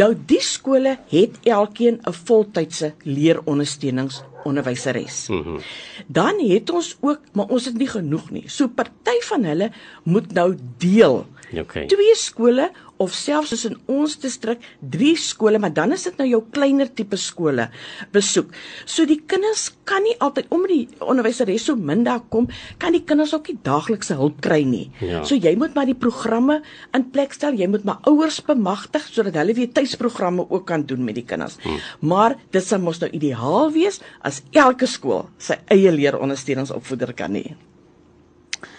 Nou 0.00 0.10
die 0.14 0.42
skole 0.44 0.98
het 1.10 1.32
elkeen 1.44 2.00
'n 2.06 2.12
voltydse 2.12 2.92
leerondersteuningsonderwyseres. 3.02 5.28
Mm 5.28 5.42
-hmm. 5.42 5.58
Dan 6.06 6.34
het 6.48 6.70
ons 6.70 6.96
ook, 7.00 7.20
maar 7.32 7.46
ons 7.46 7.64
het 7.64 7.76
nie 7.76 7.88
genoeg 7.88 8.30
nie. 8.30 8.48
So 8.48 8.68
party 8.68 9.20
van 9.20 9.44
hulle 9.44 9.70
moet 10.04 10.32
nou 10.32 10.56
deel. 10.78 11.26
Okay. 11.50 11.86
Twee 11.90 12.14
skole 12.14 12.68
of 13.00 13.14
selfs 13.16 13.50
soos 13.50 13.64
in 13.66 13.76
ons 13.90 14.14
distrik 14.20 14.62
drie 14.92 15.16
skole, 15.18 15.58
maar 15.58 15.72
dan 15.74 15.94
is 15.96 16.04
dit 16.06 16.18
nou 16.20 16.26
jou 16.28 16.40
kleiner 16.54 16.90
tipe 16.94 17.18
skole 17.18 17.66
besoek. 18.14 18.52
So 18.84 19.06
die 19.08 19.18
kinders 19.30 19.70
kan 19.88 20.04
nie 20.06 20.14
altyd 20.22 20.50
omdat 20.54 20.74
die 20.74 21.00
onderwyseres 21.02 21.66
so 21.66 21.76
min 21.76 22.04
daar 22.06 22.22
kom, 22.32 22.46
kan 22.82 22.94
die 22.94 23.02
kinders 23.06 23.34
ook 23.34 23.50
nie 23.50 23.58
daaglikse 23.66 24.18
hulp 24.20 24.38
kry 24.44 24.60
nie. 24.68 24.86
Ja. 25.02 25.24
So 25.26 25.38
jy 25.38 25.56
moet 25.58 25.74
maar 25.74 25.88
die 25.90 25.98
programme 25.98 26.60
in 26.96 27.08
plek 27.14 27.34
stel, 27.34 27.58
jy 27.58 27.70
moet 27.72 27.88
maar 27.88 28.04
ouers 28.10 28.38
bemagtig 28.46 29.08
sodat 29.08 29.40
hulle 29.40 29.56
weer 29.58 29.72
tuisprogramme 29.74 30.46
ook 30.46 30.68
kan 30.70 30.86
doen 30.86 31.02
met 31.06 31.18
die 31.18 31.26
kinders. 31.26 31.58
Hmm. 31.64 31.82
Maar 32.12 32.36
dit 32.54 32.64
sou 32.64 32.78
mos 32.82 33.02
nou 33.02 33.10
ideaal 33.16 33.72
wees 33.74 33.98
as 34.22 34.44
elke 34.54 34.86
skool 34.90 35.26
sy 35.40 35.58
eie 35.72 35.90
leerondersteuningsopvoeder 35.96 37.16
kan 37.18 37.34
hê. 37.34 37.56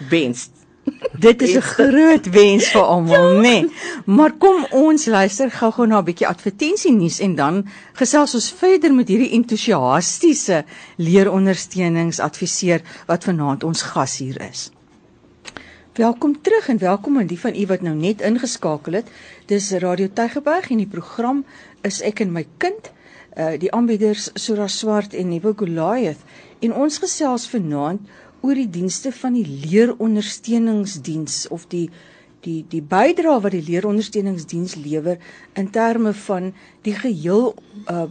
Wens 0.08 0.48
Dit 1.22 1.42
is 1.42 1.54
'n 1.54 1.60
groot 1.60 2.26
wens 2.30 2.68
vir 2.74 2.82
almal, 2.94 3.38
nê. 3.38 3.40
Nee. 3.40 3.70
Maar 4.06 4.32
kom 4.32 4.66
ons 4.70 5.06
luister 5.06 5.50
gou-gou 5.50 5.86
na 5.86 5.98
'n 5.98 6.04
bietjie 6.04 6.26
advertensienuus 6.26 7.18
en 7.20 7.34
dan 7.34 7.66
gesels 7.92 8.34
ons 8.34 8.52
verder 8.52 8.94
met 8.94 9.08
hierdie 9.08 9.30
entoesiastiese 9.38 10.64
leerondersteuningsadviseur 10.96 12.80
wat 13.06 13.24
vanaand 13.24 13.64
ons 13.64 13.82
gas 13.82 14.18
hier 14.18 14.40
is. 14.50 14.70
Welkom 15.92 16.40
terug 16.40 16.68
en 16.68 16.78
welkom 16.78 17.18
aan 17.18 17.26
die 17.26 17.40
van 17.40 17.54
u 17.54 17.66
wat 17.66 17.80
nou 17.80 17.94
net 17.94 18.20
ingeskakel 18.20 18.92
het. 18.92 19.08
Dis 19.46 19.70
Radio 19.70 20.08
Tygerberg 20.12 20.70
en 20.70 20.76
die 20.76 20.86
program 20.86 21.44
is 21.82 22.00
ek 22.00 22.20
en 22.20 22.32
my 22.32 22.46
kind. 22.56 22.90
Uh 23.36 23.58
die 23.58 23.72
aanbieders 23.72 24.30
Sura 24.34 24.68
Swart 24.68 25.14
en 25.14 25.28
Nuwe 25.28 25.52
Goliath 25.56 26.24
en 26.60 26.74
ons 26.74 26.98
gesels 26.98 27.46
vanaand 27.48 28.00
oor 28.42 28.58
die 28.58 28.70
dienste 28.70 29.12
van 29.12 29.38
die 29.38 29.46
leerondersteuningsdiens 29.46 31.46
of 31.48 31.68
die 31.70 31.88
die 32.42 32.64
die 32.68 32.82
bydrae 32.82 33.38
wat 33.42 33.54
die 33.54 33.62
leerondersteuningsdiens 33.62 34.74
lewer 34.82 35.18
in 35.54 35.70
terme 35.70 36.12
van 36.26 36.52
die 36.82 36.96
geheel 36.98 37.54
uh 37.86 38.10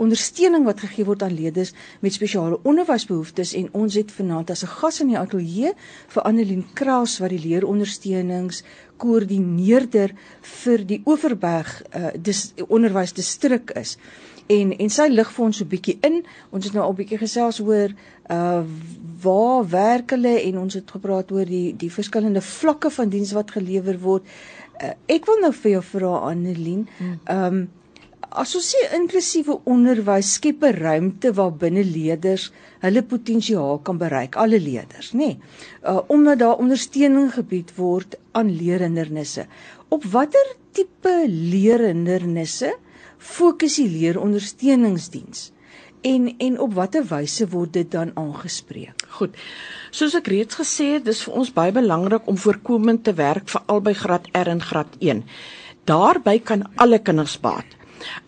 ondersteuning 0.00 0.64
wat 0.64 0.80
gegee 0.84 1.04
word 1.08 1.22
aan 1.24 1.32
leerders 1.32 1.72
met 2.04 2.12
spesiale 2.12 2.58
onderwysbehoeftes 2.68 3.54
en 3.56 3.68
ons 3.76 3.94
het 3.96 4.12
vanaand 4.12 4.50
as 4.50 4.64
'n 4.64 4.74
gas 4.80 5.00
in 5.00 5.08
die 5.08 5.18
ateljee 5.18 5.72
vir 6.08 6.22
Annelien 6.22 6.66
Kraus 6.74 7.18
wat 7.18 7.30
die 7.30 7.48
leerondersteunings 7.48 8.62
koördineerder 8.96 10.12
vir 10.42 10.84
die 10.84 11.02
Oeverberg 11.06 11.82
uh 11.94 12.10
dis 12.16 12.52
onderwysdistrik 12.68 13.70
is. 13.70 13.96
En 14.50 14.72
en 14.76 14.90
sy 14.90 15.06
lig 15.10 15.32
vir 15.34 15.44
ons 15.44 15.56
so 15.60 15.64
'n 15.64 15.72
bietjie 15.74 15.98
in. 16.06 16.22
Ons 16.50 16.64
het 16.64 16.74
nou 16.74 16.84
al 16.84 16.96
bietjie 16.98 17.18
gesels 17.18 17.60
oor 17.60 17.94
uh 18.30 18.62
waar 19.20 19.68
werk 19.68 20.14
hulle 20.14 20.32
en 20.48 20.58
ons 20.58 20.74
het 20.74 20.90
gepraat 20.90 21.32
oor 21.32 21.44
die 21.44 21.76
die 21.76 21.90
verskillende 21.92 22.40
vlakke 22.40 22.90
van 22.90 23.10
diens 23.12 23.32
wat 23.36 23.50
gelewer 23.50 23.98
word. 24.00 24.24
Uh, 24.80 24.94
ek 25.12 25.26
wil 25.28 25.42
nou 25.44 25.52
vir 25.52 25.70
jou 25.70 25.82
vra 25.90 26.14
Annelien, 26.30 26.88
ehm 27.00 27.44
um, 27.44 27.68
as 28.30 28.54
ons 28.54 28.66
sê 28.72 28.80
inklusiewe 28.96 29.58
onderwys 29.66 30.34
skep 30.38 30.62
'n 30.64 30.78
ruimte 30.78 31.32
waar 31.34 31.52
binne 31.52 31.84
leerders 31.84 32.52
hulle 32.80 33.02
potensiaal 33.02 33.78
kan 33.78 33.98
bereik, 33.98 34.36
alle 34.36 34.60
leerders, 34.60 35.12
nê? 35.12 35.18
Nee, 35.18 35.38
uh 35.84 36.00
omdat 36.08 36.38
daar 36.38 36.62
ondersteuning 36.64 37.32
gebied 37.34 37.74
word 37.76 38.16
aan 38.32 38.56
leerhindernisse. 38.56 39.46
Op 39.88 40.04
watter 40.04 40.46
tipe 40.72 41.26
leerhindernisse 41.28 42.72
fokus 43.20 43.76
die 43.78 43.88
leerondersteuningsdiens? 43.88 45.50
En 46.00 46.30
en 46.40 46.60
op 46.64 46.74
watter 46.74 47.04
wyse 47.04 47.44
word 47.52 47.74
dit 47.76 47.90
dan 47.92 48.14
aangespreek? 48.16 49.04
Goed. 49.20 49.36
Soos 49.92 50.16
ek 50.16 50.30
reeds 50.32 50.56
gesê 50.56 50.94
het, 50.96 51.04
dis 51.04 51.20
vir 51.26 51.36
ons 51.42 51.52
baie 51.52 51.74
belangrik 51.76 52.28
om 52.30 52.38
voorkomend 52.40 53.04
te 53.04 53.12
werk 53.18 53.50
veral 53.52 53.84
by 53.84 53.92
graad 53.98 54.30
R 54.32 54.52
en 54.54 54.64
graad 54.64 54.96
1. 54.98 55.20
Daarby 55.84 56.38
kan 56.40 56.64
alle 56.80 57.02
kinders 57.04 57.36
baat. 57.40 57.79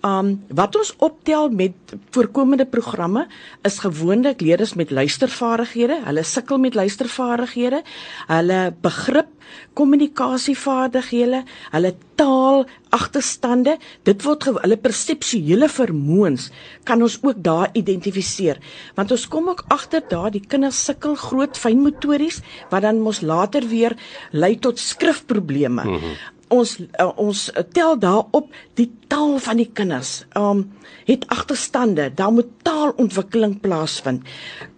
Um 0.06 0.44
wat 0.48 0.76
ons 0.76 0.94
optel 0.98 1.50
met 1.50 1.94
voorkomende 2.10 2.66
programme 2.66 3.26
is 3.62 3.78
gewoonlik 3.78 4.40
leerders 4.40 4.74
met 4.74 4.90
luistervaardighede. 4.90 6.00
Hulle 6.04 6.22
sukkel 6.22 6.58
met 6.58 6.74
luistervaardighede, 6.74 7.82
hulle 8.26 8.60
begrip, 8.80 9.30
kommunikasievaardighede, 9.74 11.42
hulle 11.70 11.94
taal 12.14 12.66
agterstande. 12.92 13.76
Dit 14.04 14.24
word 14.26 14.48
hulle 14.50 14.76
perseptuele 14.76 15.68
vermoëns 15.68 16.50
kan 16.88 17.02
ons 17.02 17.18
ook 17.22 17.40
daar 17.44 17.70
identifiseer. 17.78 18.60
Want 18.98 19.14
ons 19.14 19.28
kom 19.28 19.48
ook 19.52 19.64
agter 19.72 20.04
daar 20.08 20.30
die 20.34 20.44
kinders 20.46 20.84
sukkel 20.84 21.14
groot 21.14 21.58
fynmotories 21.58 22.42
wat 22.70 22.84
dan 22.86 23.00
mos 23.00 23.22
later 23.22 23.66
weer 23.68 23.96
lei 24.32 24.56
tot 24.58 24.78
skrifprobleme. 24.78 25.84
Mm 25.84 25.98
-hmm 25.98 26.31
ons 26.52 26.76
uh, 26.80 27.10
ons 27.20 27.42
tel 27.74 27.98
daarop 28.00 28.52
die 28.78 28.88
taal 29.10 29.38
van 29.42 29.60
die 29.60 29.70
kinders. 29.72 30.22
Um 30.38 30.68
het 31.02 31.24
agterstande, 31.34 32.12
daar 32.14 32.30
moet 32.30 32.50
taalontwikkeling 32.62 33.56
plaasvind. 33.60 34.22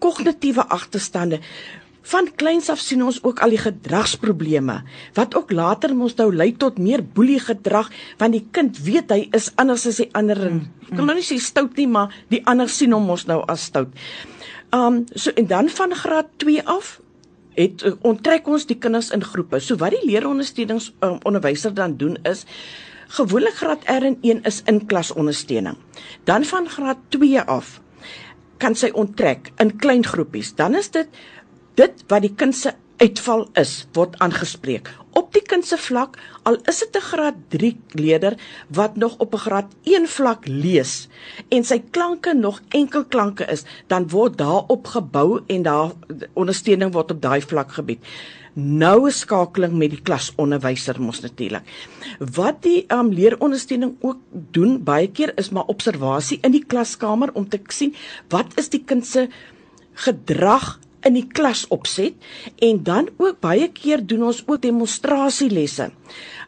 Kognitiewe 0.01 0.65
agterstande. 0.73 1.41
Van 2.05 2.29
kleins 2.37 2.71
af 2.73 2.81
sien 2.81 3.03
ons 3.05 3.19
ook 3.25 3.43
al 3.45 3.53
die 3.55 3.61
gedragsprobleme 3.61 4.79
wat 5.17 5.37
ook 5.37 5.53
later 5.53 5.95
mos 5.97 6.17
nou 6.19 6.31
lei 6.37 6.51
tot 6.57 6.79
meer 6.79 7.05
boelie 7.05 7.41
gedrag 7.41 7.89
want 8.21 8.37
die 8.37 8.45
kind 8.53 8.81
weet 8.85 9.13
hy 9.13 9.23
is 9.37 9.51
anders 9.61 9.87
as 9.89 10.01
die 10.03 10.11
ander. 10.13 10.41
Ek 10.85 10.97
kan 10.97 11.09
nou 11.09 11.17
nie 11.17 11.25
sê 11.25 11.39
stout 11.41 11.77
nie, 11.81 11.89
maar 11.89 12.13
die 12.33 12.43
ander 12.49 12.69
sien 12.69 12.93
hom 12.97 13.09
mos 13.09 13.25
nou 13.29 13.41
as 13.49 13.69
stout. 13.71 13.93
Um 14.73 15.05
so 15.15 15.33
en 15.37 15.49
dan 15.49 15.73
van 15.73 15.97
graad 15.97 16.33
2 16.45 16.65
af 16.69 16.99
het 17.55 17.85
uh, 17.85 17.95
onttrek 18.03 18.49
ons 18.51 18.67
die 18.67 18.79
kinders 18.79 19.11
in 19.15 19.25
groepe. 19.25 19.61
So 19.61 19.79
wat 19.81 19.95
die 19.97 20.05
leerondersteunings 20.07 20.91
um, 21.01 21.19
onderwyser 21.23 21.75
dan 21.75 21.97
doen 22.01 22.19
is 22.23 22.45
gewoonlik 23.15 23.55
graad 23.61 23.85
R 23.91 24.07
en 24.11 24.19
1 24.23 24.43
is 24.49 24.63
in 24.67 24.87
klasondersteuning. 24.87 25.77
Dan 26.25 26.45
van 26.45 26.69
graad 26.69 26.99
2 27.09 27.41
af 27.41 27.81
kan 28.59 28.75
sy 28.75 28.91
onttrek 28.95 29.53
in 29.63 29.77
klein 29.77 30.05
groepies. 30.07 30.55
Dan 30.55 30.75
is 30.75 30.91
dit 30.91 31.09
dit 31.75 32.05
wat 32.09 32.23
die 32.23 32.35
kind 32.35 32.55
se 32.57 32.73
uitval 33.03 33.49
is 33.59 33.85
word 33.93 34.19
aangespreek. 34.23 34.91
Op 35.15 35.31
die 35.35 35.43
kind 35.47 35.67
se 35.67 35.77
vlak, 35.79 36.17
al 36.43 36.57
is 36.71 36.79
dit 36.83 36.97
'n 36.97 37.07
graad 37.11 37.35
3 37.49 37.77
leerder 37.89 38.35
wat 38.69 38.97
nog 38.97 39.15
op 39.19 39.35
'n 39.35 39.45
graad 39.47 39.71
1 39.83 40.09
vlak 40.09 40.47
lees 40.47 41.09
en 41.49 41.65
sy 41.65 41.83
klanke 41.91 42.35
nog 42.35 42.61
enkel 42.69 43.05
klanke 43.05 43.45
is, 43.45 43.63
dan 43.87 44.09
word 44.09 44.39
daarop 44.39 44.87
gebou 44.87 45.41
en 45.47 45.63
daar 45.63 45.91
ondersteuning 46.33 46.93
word 46.93 47.11
op 47.11 47.23
daai 47.23 47.41
vlak 47.41 47.73
gebied. 47.73 48.01
Noue 48.55 49.11
skakeling 49.11 49.73
met 49.73 49.91
die 49.91 50.03
klasonderwyser 50.03 51.01
mos 51.01 51.21
natuurlik. 51.21 51.63
Wat 52.19 52.63
die 52.63 52.85
um, 52.89 53.11
leerondersteuning 53.13 53.97
ook 54.01 54.19
doen 54.31 54.83
baie 54.83 55.11
keer 55.11 55.33
is 55.37 55.51
maar 55.51 55.67
observasie 55.67 56.39
in 56.43 56.53
die 56.53 56.65
klaskamer 56.67 57.31
om 57.35 57.49
te 57.49 57.61
sien 57.67 57.95
wat 58.29 58.47
is 58.55 58.69
die 58.69 58.85
kind 58.85 59.07
se 59.07 59.29
gedrag 59.95 60.79
in 61.05 61.19
die 61.19 61.27
klas 61.27 61.67
opset 61.75 62.15
en 62.59 62.83
dan 62.83 63.09
ook 63.17 63.41
baie 63.41 63.69
keer 63.73 64.03
doen 64.07 64.23
ons 64.31 64.43
ook 64.47 64.63
demonstrasielesse. 64.63 65.91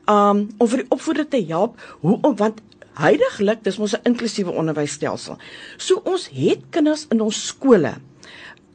Um 0.07 0.49
om 0.59 0.69
vir 0.69 0.85
die 0.85 0.91
opvoeder 0.95 1.29
te 1.29 1.43
help 1.49 1.81
hoe 2.01 2.19
om 2.23 2.37
want 2.37 2.63
huidigelik 2.97 3.65
dis 3.65 3.79
mos 3.79 3.95
'n 3.95 4.09
inklusiewe 4.09 4.51
onderwysstelsel. 4.51 5.39
So 5.77 6.01
ons 6.05 6.29
het 6.33 6.63
kinders 6.71 7.07
in 7.11 7.21
ons 7.21 7.47
skole 7.47 7.97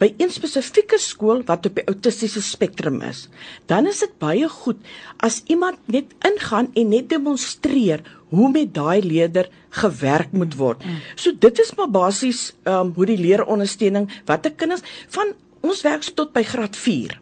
by 0.02 0.10
een 0.18 0.32
spesifieke 0.34 0.98
skool 0.98 1.44
wat 1.46 1.66
op 1.66 1.76
die 1.78 1.86
autistiese 1.86 2.42
spektrum 2.42 3.02
is. 3.06 3.28
Dan 3.70 3.86
is 3.86 4.00
dit 4.00 4.14
baie 4.18 4.48
goed 4.50 4.78
as 5.22 5.44
iemand 5.46 5.78
net 5.86 6.06
ingaan 6.26 6.72
en 6.74 6.90
net 6.90 7.10
demonstreer 7.10 8.02
hoe 8.34 8.50
met 8.52 8.74
daai 8.74 9.02
leerder 9.06 9.50
gewerk 9.70 10.32
moet 10.32 10.56
word. 10.58 10.82
So 11.16 11.32
dit 11.32 11.60
is 11.60 11.76
maar 11.78 11.92
basies 11.94 12.54
um 12.66 12.94
hoe 12.96 13.06
die 13.06 13.20
leerondersteuning 13.22 14.10
wat 14.26 14.46
'n 14.46 14.56
kinders 14.56 14.82
van 15.10 15.34
ons 15.62 15.82
werk 15.82 16.04
tot 16.16 16.34
by 16.34 16.44
graad 16.44 16.76
4. 16.76 17.20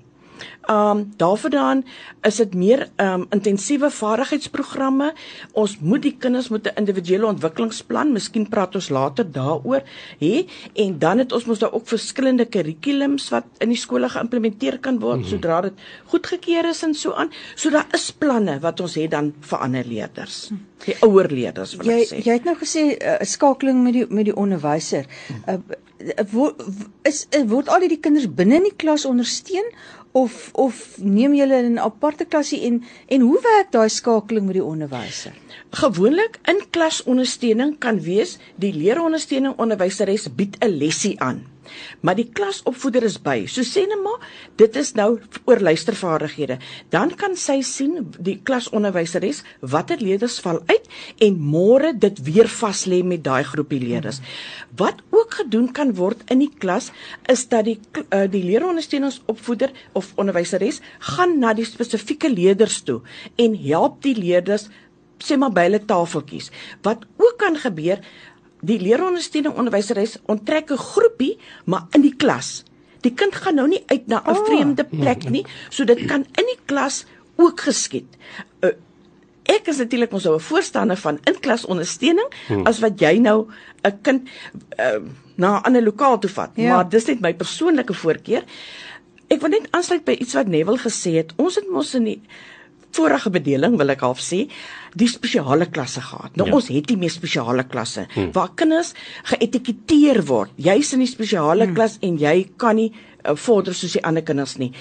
Ehm 0.69 0.97
um, 0.97 1.13
daarvandaan 1.17 1.85
is 2.21 2.35
dit 2.35 2.53
meer 2.53 2.87
ehm 2.95 3.21
um, 3.21 3.25
intensiewe 3.29 3.89
vaardigheidsprogramme. 3.91 5.13
Ons 5.51 5.79
moet 5.79 6.01
die 6.01 6.15
kinders 6.17 6.49
met 6.49 6.67
'n 6.67 6.77
individuele 6.81 7.25
ontwikkelingsplan, 7.25 8.11
miskien 8.11 8.49
praat 8.49 8.75
ons 8.75 8.89
later 8.89 9.31
daaroor, 9.31 9.81
hè, 10.19 10.45
en 10.73 10.99
dan 10.99 11.17
het 11.17 11.31
ons 11.31 11.45
mos 11.45 11.59
daar 11.59 11.73
ook 11.73 11.87
verskillende 11.87 12.45
kurrikulums 12.45 13.29
wat 13.29 13.45
in 13.57 13.69
die 13.69 13.77
skole 13.77 14.09
geïmplementeer 14.09 14.79
kan 14.79 14.99
word 14.99 15.17
mm 15.17 15.21
-hmm. 15.21 15.31
sodra 15.31 15.61
dit 15.61 15.73
goedgekeur 16.05 16.69
is 16.69 16.83
en 16.83 16.93
so 16.93 17.11
aan. 17.13 17.31
So 17.55 17.69
daar 17.69 17.87
is 17.91 18.11
planne 18.11 18.59
wat 18.59 18.79
ons 18.79 18.95
het 18.95 19.11
dan 19.11 19.33
vir 19.39 19.57
ander 19.57 19.85
leerders. 19.85 20.51
Die 20.85 20.95
ouer 21.05 21.27
leerders 21.31 21.75
wil 21.75 21.89
jy, 21.91 21.99
ek 22.01 22.11
sê. 22.11 22.23
Jy 22.23 22.33
het 22.37 22.47
nou 22.47 22.55
gesê 22.59 22.83
'n 22.95 22.97
uh, 23.13 23.27
skakeling 23.27 23.83
met 23.83 23.93
die 23.93 24.05
met 24.09 24.25
die 24.25 24.35
onderwyser. 24.35 25.05
Uh, 25.47 25.59
word 26.31 26.61
is 27.03 27.27
word 27.47 27.67
al 27.67 27.83
die 27.83 27.99
kinders 27.99 28.29
binne 28.31 28.55
in 28.55 28.67
die 28.69 28.77
klas 28.77 29.05
ondersteun 29.05 29.67
of 30.11 30.49
of 30.53 30.97
neem 30.97 31.35
julle 31.35 31.59
in 31.59 31.73
'n 31.73 31.83
aparte 31.83 32.25
klasie 32.25 32.61
en 32.65 32.83
en 33.07 33.21
hoe 33.21 33.39
werk 33.41 33.71
daai 33.71 33.89
skakeling 33.89 34.45
met 34.45 34.53
die 34.53 34.63
onderwyser? 34.63 35.33
Gewoonlik 35.69 36.39
in 36.47 36.63
klasondersteuning 36.69 37.77
kan 37.77 38.01
wees 38.01 38.37
die 38.55 38.73
leerondersteuning 38.73 39.57
onderwyseres 39.57 40.33
bied 40.35 40.57
'n 40.59 40.77
lesie 40.77 41.19
aan. 41.19 41.43
Maar 42.01 42.17
die 42.19 42.29
klasopvoeder 42.33 43.05
is 43.07 43.17
by. 43.21 43.43
So 43.47 43.65
sê 43.67 43.85
net 43.89 44.01
maar, 44.03 44.23
dit 44.59 44.75
is 44.79 44.93
nou 44.97 45.19
oor 45.45 45.61
luistervaardighede. 45.63 46.59
Dan 46.93 47.13
kan 47.19 47.35
sy 47.39 47.59
sien 47.65 48.09
die 48.19 48.37
klasonderwyseres 48.43 49.43
watter 49.61 50.01
leerders 50.01 50.39
val 50.43 50.61
uit 50.69 50.89
en 51.25 51.39
môre 51.39 51.93
dit 51.97 52.23
weer 52.27 52.49
vas 52.59 52.85
lê 52.89 53.01
met 53.03 53.23
daai 53.23 53.43
groepie 53.47 53.81
leerders. 53.83 54.21
Wat 54.79 55.01
ook 55.09 55.39
gedoen 55.43 55.71
kan 55.75 55.93
word 55.97 56.23
in 56.31 56.43
die 56.43 56.51
klas 56.59 56.91
is 57.31 57.45
dat 57.51 57.67
die 57.67 57.79
uh, 57.99 58.25
die 58.31 58.43
leerondersteuningsopvoeder 58.45 59.73
of 59.97 60.11
onderwyseres 60.19 60.81
gaan 61.13 61.39
na 61.39 61.53
die 61.57 61.67
spesifieke 61.67 62.29
leerders 62.31 62.81
toe 62.87 63.01
en 63.39 63.57
help 63.63 64.01
die 64.05 64.15
leerders 64.17 64.69
sê 65.23 65.35
maar 65.39 65.51
by 65.55 65.65
hulle 65.67 65.81
tafeltjies. 65.83 66.49
Wat 66.85 67.05
ook 67.19 67.37
kan 67.41 67.57
gebeur, 67.59 67.99
die 68.61 68.79
leerondersteuning 68.81 69.55
onderwyseres 69.55 70.17
onttrek 70.25 70.71
'n 70.71 70.77
groepie 70.77 71.37
maar 71.65 71.87
in 71.91 72.01
die 72.01 72.15
klas. 72.15 72.63
Die 73.01 73.13
kind 73.13 73.35
gaan 73.35 73.55
nou 73.55 73.67
nie 73.67 73.83
uit 73.87 74.07
na 74.07 74.23
'n 74.25 74.35
oh. 74.35 74.45
vreemde 74.45 74.83
plek 74.83 75.29
nie, 75.29 75.45
so 75.69 75.83
dit 75.83 76.05
kan 76.05 76.25
in 76.35 76.45
die 76.45 76.59
klas 76.65 77.05
ook 77.35 77.61
geskied. 77.61 78.17
Uh, 78.61 78.75
ek 79.43 79.67
is 79.67 79.77
natuurlik 79.77 80.11
mos 80.11 80.27
'n 80.27 80.39
voorstander 80.39 80.97
van 80.97 81.19
inklas 81.23 81.65
ondersteuning 81.65 82.27
hmm. 82.47 82.65
as 82.65 82.79
wat 82.79 82.99
jy 82.99 83.17
nou 83.17 83.47
'n 83.83 84.01
kind 84.01 84.29
uh, 84.79 84.99
na 85.35 85.59
'n 85.59 85.63
ander 85.63 85.83
lokaal 85.83 86.19
toe 86.19 86.29
vat, 86.29 86.51
ja. 86.55 86.75
maar 86.75 86.89
dis 86.89 87.05
net 87.05 87.19
my 87.19 87.33
persoonlike 87.33 87.93
voorkeur. 87.93 88.43
Ek 89.27 89.41
wil 89.41 89.49
net 89.49 89.67
aansluit 89.71 90.03
by 90.03 90.11
iets 90.11 90.33
wat 90.33 90.47
Neville 90.47 90.77
gesê 90.77 91.11
het. 91.21 91.33
Ons 91.37 91.55
het 91.55 91.69
mos 91.69 91.93
in 91.93 92.03
die 92.03 92.21
vorige 92.95 93.29
bedeling 93.33 93.77
wil 93.79 93.93
ek 93.93 94.05
half 94.05 94.21
sê 94.23 94.45
die 94.97 95.09
spesiale 95.09 95.67
klasse 95.69 96.01
gehad. 96.01 96.35
Nou 96.39 96.47
ja. 96.49 96.55
ons 96.57 96.69
het 96.73 96.89
nie 96.89 96.97
meer 97.03 97.13
spesiale 97.13 97.65
klasse 97.69 98.07
hmm. 98.13 98.31
waar 98.33 98.53
kinders 98.57 98.95
geetiketeer 99.29 100.23
word. 100.25 100.53
Jy's 100.57 100.93
in 100.97 101.03
die 101.03 101.11
spesiale 101.11 101.67
hmm. 101.67 101.77
klas 101.77 101.99
en 102.05 102.17
jy 102.21 102.49
kan 102.57 102.79
nie 102.79 102.89
uh, 102.91 103.35
vorder 103.37 103.75
soos 103.77 103.93
die 103.97 104.03
ander 104.07 104.25
kinders 104.25 104.57
nie. 104.61 104.71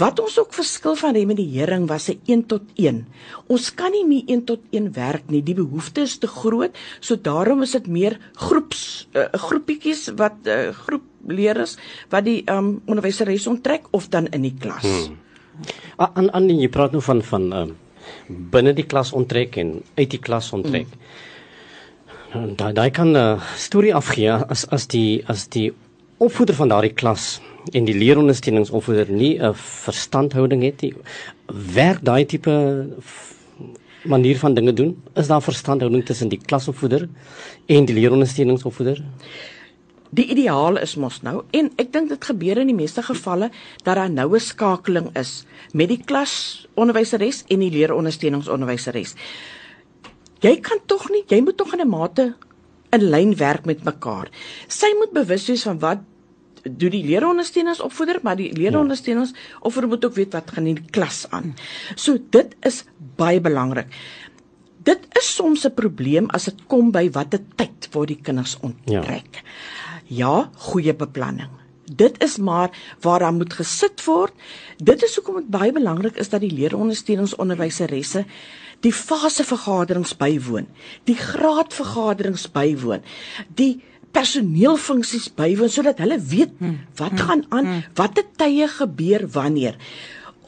Wat 0.00 0.20
ons 0.22 0.38
ook 0.40 0.56
verskil 0.56 0.96
van 1.00 1.16
remediering 1.16 1.88
was 1.90 2.08
'n 2.08 2.20
1 2.26 2.46
tot 2.46 2.64
1. 2.76 3.04
Ons 3.46 3.74
kan 3.74 3.92
nie 3.92 4.06
meer 4.06 4.24
1 4.26 4.44
tot 4.44 4.60
1 4.70 4.92
werk 4.94 5.28
nie. 5.28 5.42
Die 5.42 5.54
behoefte 5.58 6.00
is 6.00 6.18
te 6.18 6.26
groot, 6.26 6.76
so 7.00 7.16
daarom 7.16 7.62
is 7.62 7.72
dit 7.72 7.86
meer 7.86 8.18
groeps 8.34 9.08
uh, 9.12 9.28
groepietjies 9.32 10.12
wat 10.16 10.36
uh, 10.44 10.72
groep 10.72 11.04
leerders 11.28 11.76
wat 12.08 12.24
die 12.24 12.42
um, 12.46 12.80
onderwyseres 12.86 13.46
onttrek 13.46 13.84
of 13.90 14.08
dan 14.08 14.26
in 14.26 14.42
die 14.42 14.54
klas. 14.58 14.82
Hmm. 14.82 15.18
Aan 15.96 16.32
aan 16.32 16.50
jy 16.50 16.68
praat 16.68 16.92
nou 16.92 17.02
van 17.02 17.22
van 17.22 17.52
um, 17.52 17.76
binne 18.28 18.72
die 18.72 18.86
klas 18.86 19.12
onttrek 19.12 19.56
en 19.56 19.82
uit 19.96 20.10
die 20.10 20.20
klas 20.20 20.52
onttrek. 20.52 20.86
Mm. 20.86 22.54
Daai 22.56 22.72
daai 22.72 22.90
kan 22.90 23.08
'n 23.12 23.16
uh, 23.16 23.40
storie 23.56 23.94
afgee 23.94 24.30
as 24.30 24.66
as 24.68 24.86
die 24.86 25.24
as 25.26 25.48
die 25.48 25.72
opvoeder 26.18 26.54
van 26.54 26.68
daardie 26.68 26.92
klas 26.92 27.40
en 27.72 27.84
die 27.84 27.94
leerondersteuningsopvoeder 27.94 29.10
nie 29.10 29.38
'n 29.38 29.54
verstandhouding 29.54 30.62
het 30.62 30.80
nie. 30.80 30.94
Werk 31.74 32.04
daai 32.04 32.24
tipe 32.26 32.84
manier 34.04 34.38
van 34.38 34.54
dinge 34.54 34.72
doen? 34.72 35.02
Is 35.14 35.26
daar 35.26 35.42
verstandhouding 35.42 36.04
tussen 36.04 36.28
die 36.28 36.40
klasopvoeder 36.44 37.08
en 37.66 37.84
die 37.84 37.94
leerondersteuningsopvoeder? 37.94 39.04
Die 40.10 40.24
ideaal 40.32 40.78
is 40.80 40.96
mos 40.96 41.20
nou 41.22 41.42
en 41.52 41.70
ek 41.76 41.92
dink 41.92 42.08
dit 42.08 42.28
gebeur 42.30 42.60
in 42.62 42.70
die 42.70 42.76
meeste 42.76 43.02
gevalle 43.04 43.50
dat 43.84 43.96
daar 43.98 44.10
nou 44.10 44.34
'n 44.34 44.40
skakeling 44.40 45.10
is 45.16 45.44
met 45.72 45.88
die 45.88 46.02
klasonderwyseres 46.04 47.44
en 47.48 47.58
die 47.58 47.70
leerondersteuningsonderwyseres. 47.70 49.14
Jy 50.40 50.60
kan 50.60 50.78
tog 50.86 51.10
nie, 51.10 51.24
jy 51.28 51.40
moet 51.40 51.56
tog 51.56 51.72
in 51.74 51.80
'n 51.80 51.88
mate 51.88 52.34
in 52.92 53.10
lyn 53.10 53.36
werk 53.36 53.66
met 53.66 53.84
mekaar. 53.84 54.28
Sy 54.68 54.86
moet 54.98 55.12
bewus 55.12 55.46
wees 55.46 55.62
van 55.62 55.78
wat 55.78 55.98
doen 56.62 56.90
die 56.90 57.04
leerondersteuners 57.04 57.80
opvoeder, 57.80 58.18
maar 58.22 58.36
die 58.36 58.52
leerondersteuners 58.52 59.32
hulle 59.62 59.86
moet 59.86 60.04
ook 60.04 60.14
weet 60.14 60.32
wat 60.32 60.50
gaan 60.50 60.66
in 60.66 60.74
die 60.74 60.90
klas 60.90 61.26
aan. 61.30 61.54
So 61.94 62.18
dit 62.30 62.56
is 62.62 62.84
baie 63.16 63.40
belangrik. 63.40 63.86
Dit 64.82 65.06
is 65.18 65.34
soms 65.34 65.66
'n 65.66 65.74
probleem 65.74 66.30
as 66.30 66.44
dit 66.44 66.66
kom 66.66 66.90
by 66.90 67.10
watter 67.10 67.40
tyd 67.56 67.88
word 67.92 68.08
die 68.08 68.20
kinders 68.22 68.56
onttrek. 68.60 69.32
Ja. 69.32 69.42
Ja, 70.08 70.50
goeie 70.70 70.94
beplanning. 70.96 71.50
Dit 71.88 72.22
is 72.24 72.36
maar 72.36 72.70
waar 73.00 73.18
daar 73.24 73.32
moet 73.32 73.52
gesit 73.52 74.04
word. 74.04 74.32
Dit 74.76 75.02
is 75.02 75.14
hoekom 75.16 75.40
dit 75.40 75.50
baie 75.52 75.72
belangrik 75.72 76.16
is 76.16 76.28
dat 76.28 76.40
die 76.44 76.52
leerondersteuningsonderwyseresse 76.52 78.24
die 78.84 78.92
fasevergaderings 78.94 80.14
bywoon, 80.18 80.68
die 81.08 81.16
graadvergaderings 81.18 82.46
bywoon, 82.54 83.02
die 83.58 83.80
personeelfunksies 84.14 85.28
bywoon 85.36 85.72
sodat 85.72 85.98
hulle 86.02 86.18
weet 86.30 86.54
hmm, 86.60 86.76
wat 87.00 87.16
hmm, 87.16 87.24
gaan 87.26 87.42
aan, 87.48 87.66
hmm. 87.66 87.82
watter 87.98 88.28
tye 88.38 88.68
gebeur 88.70 89.26
wanneer. 89.34 89.74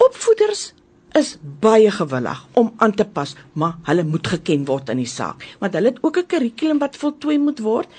Opvoeders 0.01 0.71
is 1.19 1.35
baie 1.43 1.91
gewillig 1.91 2.45
om 2.55 2.71
aan 2.79 2.95
te 2.95 3.05
pas, 3.05 3.35
maar 3.59 3.81
hulle 3.91 4.07
moet 4.07 4.31
geken 4.37 4.65
word 4.69 4.93
in 4.95 5.03
die 5.03 5.11
saak, 5.11 5.43
want 5.59 5.75
hulle 5.75 5.91
het 5.91 6.03
ook 6.07 6.23
'n 6.23 6.31
kurrikulum 6.31 6.79
wat 6.79 6.97
voltooi 6.97 7.39
moet 7.39 7.59
word 7.59 7.91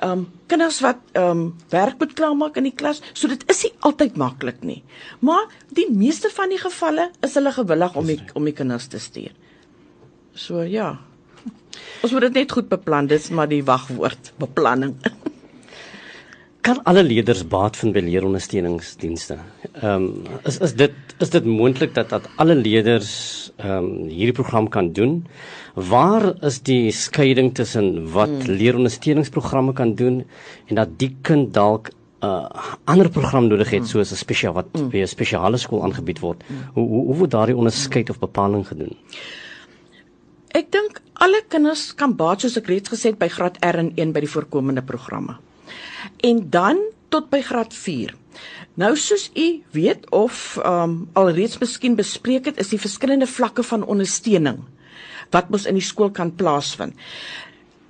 um 0.00 0.24
kinders 0.48 0.80
wat 0.84 1.00
um 1.18 1.44
werk 1.72 1.98
moet 2.00 2.14
klaarmaak 2.16 2.56
in 2.60 2.68
die 2.70 2.74
klas, 2.76 3.02
so 3.12 3.28
dit 3.28 3.44
is 3.52 3.62
nie 3.66 3.72
altyd 3.88 4.16
maklik 4.20 4.62
nie. 4.64 4.80
Maar 5.20 5.48
die 5.76 5.88
meeste 5.90 6.30
van 6.32 6.52
die 6.52 6.60
gevalle 6.60 7.10
is 7.20 7.36
hulle 7.38 7.52
gewillig 7.52 7.96
om 7.96 8.06
die, 8.08 8.20
om 8.34 8.48
die 8.48 8.56
kinders 8.56 8.88
te 8.92 9.00
stuur. 9.02 9.32
So 10.34 10.64
ja. 10.64 10.94
Ons 12.02 12.12
moet 12.12 12.28
dit 12.28 12.40
net 12.42 12.52
goed 12.52 12.68
beplan, 12.68 13.08
dis 13.08 13.28
maar 13.30 13.48
die 13.48 13.62
wagwoord, 13.64 14.32
beplanning. 14.40 14.96
Kan 16.62 16.78
alle 16.86 17.02
leerders 17.02 17.42
baat 17.50 17.76
vind 17.80 17.94
by 17.96 18.02
leerondersteuningsdienste. 18.06 19.38
Ehm 19.72 20.04
um, 20.04 20.36
is 20.46 20.58
is 20.66 20.74
dit 20.78 20.94
is 21.24 21.32
dit 21.34 21.44
moontlik 21.44 21.94
dat 21.94 22.12
dat 22.14 22.28
alle 22.42 22.54
leerders 22.54 23.10
ehm 23.56 23.88
um, 23.88 23.88
hierdie 24.10 24.36
program 24.38 24.68
kan 24.68 24.92
doen? 24.92 25.16
Waar 25.74 26.28
is 26.44 26.60
die 26.62 26.92
skeiding 26.92 27.54
tussen 27.54 28.12
wat 28.12 28.30
hmm. 28.30 28.54
leerondersteuningsprogramme 28.62 29.72
kan 29.72 29.94
doen 29.94 30.22
en 30.66 30.74
dat 30.74 30.98
die 30.98 31.16
kind 31.22 31.52
dalk 31.54 31.90
'n 31.90 32.26
uh, 32.26 32.46
ander 32.84 33.10
program 33.10 33.46
nodig 33.50 33.70
het 33.70 33.82
hmm. 33.82 33.90
soos 33.90 34.12
'n 34.12 34.22
spesiaal 34.24 34.54
wat 34.54 34.68
hmm. 34.72 34.90
by 34.90 35.02
'n 35.02 35.14
spesiale 35.16 35.58
skool 35.58 35.82
aangebied 35.82 36.20
word? 36.20 36.42
Hmm. 36.46 36.64
Hoe 36.74 36.88
hoe 36.88 37.06
hoe 37.06 37.16
word 37.16 37.30
daardie 37.30 37.56
onderskeid 37.56 38.10
of 38.10 38.18
bepaling 38.18 38.66
gedoen? 38.66 38.94
Ek 40.54 40.70
dink 40.70 41.00
alle 41.14 41.42
kinders 41.48 41.94
kan 41.94 42.14
baat 42.16 42.40
soos 42.40 42.56
ek 42.56 42.66
reeds 42.66 42.88
gesê 42.92 43.10
het 43.10 43.18
by 43.18 43.28
graad 43.28 43.58
R 43.64 43.78
en 43.78 43.92
1 43.96 44.12
by 44.12 44.20
die 44.20 44.34
voorkomende 44.36 44.82
programme. 44.82 45.42
En 46.20 46.50
dan 46.50 46.80
tot 47.08 47.30
by 47.30 47.40
graad 47.44 47.74
4. 47.74 48.14
Nou 48.74 48.96
soos 48.96 49.30
u 49.36 49.62
weet 49.70 50.10
of 50.10 50.56
um, 50.64 51.08
alreeds 51.12 51.58
miskien 51.60 51.94
bespreek 51.94 52.48
het, 52.48 52.58
is 52.58 52.72
die 52.72 52.80
verskillende 52.80 53.26
vlakke 53.28 53.62
van 53.62 53.84
ondersteuning 53.84 54.62
wat 55.32 55.48
mos 55.48 55.64
in 55.68 55.78
die 55.78 55.84
skool 55.84 56.10
kan 56.12 56.34
plaasvind. 56.36 56.96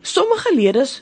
Sommige 0.02 0.54
leerders 0.54 1.00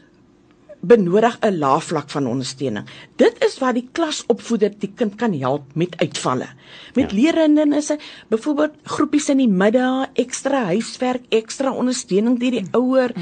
benodig 0.80 1.36
'n 1.40 1.58
lae 1.58 1.80
vlak 1.80 2.10
van 2.10 2.26
ondersteuning. 2.26 2.86
Dit 3.16 3.44
is 3.44 3.58
waar 3.58 3.72
die 3.72 3.88
klasopvoeder 3.92 4.72
die 4.78 4.92
kind 4.94 5.14
kan 5.14 5.32
help 5.38 5.74
met 5.74 5.96
uitvalle. 5.96 6.48
Met 6.94 7.10
ja. 7.10 7.16
leerhindernisse, 7.16 7.98
byvoorbeeld 8.28 8.72
groepies 8.84 9.28
in 9.28 9.36
die 9.36 9.48
middag, 9.48 10.08
ekstra 10.14 10.64
huiswerk, 10.64 11.22
ekstra 11.28 11.72
ondersteuning 11.72 12.38
deur 12.38 12.50
die 12.50 12.66
ouer, 12.72 13.12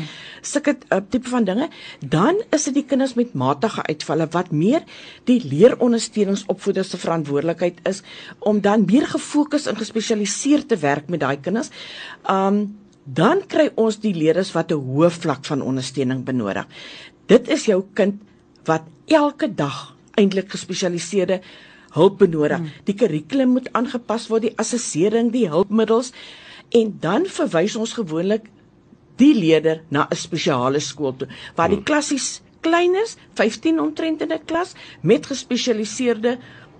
sulke 0.40 0.76
uh, 0.88 0.98
tipe 1.08 1.28
van 1.28 1.44
dinge, 1.44 1.68
dan 2.00 2.42
is 2.50 2.64
dit 2.64 2.74
die 2.74 2.84
kinders 2.84 3.14
met 3.14 3.34
matige 3.34 3.82
uitvalle 3.82 4.28
wat 4.30 4.50
meer 4.50 4.82
die 5.24 5.40
leerondersteuningsopvoeder 5.44 6.84
se 6.84 6.96
verantwoordelikheid 6.96 7.80
is 7.88 8.02
om 8.38 8.60
dan 8.60 8.84
meer 8.84 9.06
gefokus 9.06 9.66
en 9.66 9.76
gespesialiseer 9.76 10.66
te 10.66 10.76
werk 10.76 11.08
met 11.08 11.20
daai 11.20 11.40
kinders. 11.40 11.70
Um 12.30 12.78
dan 13.08 13.40
kry 13.48 13.70
ons 13.80 13.96
die 14.02 14.12
leerders 14.12 14.52
wat 14.52 14.70
'n 14.70 14.84
hoë 14.84 15.10
vlak 15.10 15.44
van 15.44 15.62
ondersteuning 15.62 16.24
benodig. 16.24 16.66
Dit 17.28 17.48
is 17.52 17.66
jou 17.68 17.82
kind 17.94 18.20
wat 18.68 18.88
elke 19.06 19.48
dag 19.54 19.94
eintlik 20.18 20.50
gespesialiseerde 20.50 21.40
hulp 21.96 22.18
benodig. 22.18 22.60
Mm. 22.60 22.70
Die 22.88 22.96
kurrikulum 22.98 23.56
moet 23.56 23.70
aangepas 23.76 24.28
word, 24.28 24.48
die 24.48 24.56
assessering, 24.60 25.30
die 25.32 25.48
hulpmiddels 25.48 26.12
en 26.76 26.96
dan 27.00 27.24
verwys 27.32 27.76
ons 27.80 27.94
gewoonlik 27.96 28.48
die 29.18 29.32
leerder 29.34 29.82
na 29.88 30.06
'n 30.10 30.16
spesiale 30.16 30.80
skool 30.80 31.16
toe 31.16 31.28
waar 31.56 31.68
die 31.68 31.82
klassies 31.82 32.42
klein 32.60 32.94
is, 32.94 33.16
15 33.34 33.80
omtrent 33.80 34.22
in 34.22 34.32
'n 34.32 34.44
klas 34.44 34.74
met 35.00 35.26
gespesialiseerde 35.26 36.38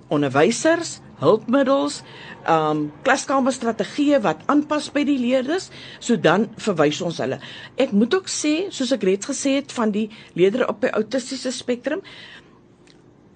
onderwysers, 0.09 1.01
hulpmiddels, 1.23 2.03
um 2.49 2.89
klaskamerstrategieë 3.07 4.21
wat 4.25 4.45
aanpas 4.53 4.89
by 4.95 5.05
die 5.09 5.19
leerders, 5.21 5.69
so 6.01 6.17
dan 6.17 6.49
verwys 6.63 7.01
ons 7.05 7.21
hulle. 7.23 7.41
Ek 7.81 7.95
moet 7.97 8.15
ook 8.15 8.31
sê, 8.33 8.69
soos 8.75 8.93
ek 8.95 9.07
reeds 9.09 9.31
gesê 9.31 9.59
het 9.59 9.75
van 9.75 9.93
die 9.95 10.09
leerders 10.39 10.69
op 10.71 10.83
die 10.85 10.93
autistiese 10.95 11.53
spektrum, 11.55 12.05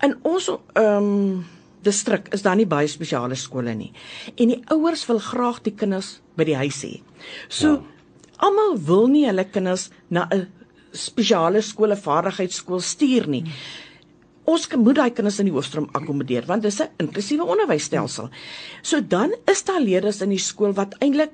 in 0.02 0.16
ons 0.26 0.50
um 0.78 1.44
distrik 1.82 2.28
is 2.34 2.44
daar 2.46 2.58
nie 2.58 2.68
baie 2.70 2.86
spesiale 2.90 3.34
skole 3.38 3.74
nie. 3.74 3.90
En 4.38 4.52
die 4.54 4.60
ouers 4.70 5.02
wil 5.08 5.18
graag 5.22 5.62
die 5.66 5.74
kinders 5.74 6.20
by 6.38 6.46
die 6.46 6.58
huis 6.58 6.78
hê. 6.86 6.96
So 7.50 7.74
ja. 7.74 7.80
almal 8.46 8.76
wil 8.86 9.08
nie 9.10 9.26
hulle 9.26 9.44
kinders 9.50 9.90
na 10.10 10.28
'n 10.30 10.46
spesiale 10.92 11.62
skole 11.62 11.96
vaardigheidsskool 11.96 12.80
stuur 12.80 13.26
nie. 13.26 13.42
Hmm 13.42 13.90
ons 14.44 14.68
moet 14.74 14.96
daai 14.96 15.10
kinders 15.14 15.38
in 15.38 15.48
die 15.50 15.54
hoofstroom 15.54 15.88
akkommodeer 15.92 16.46
want 16.46 16.62
dis 16.62 16.80
'n 16.80 16.90
inklusiewe 16.98 17.44
onderwysstelsel. 17.44 18.30
So 18.82 19.00
dan 19.00 19.34
is 19.46 19.64
daar 19.64 19.80
leerders 19.80 20.20
in 20.20 20.30
die 20.30 20.38
skool 20.38 20.72
wat 20.72 20.94
eintlik 20.98 21.30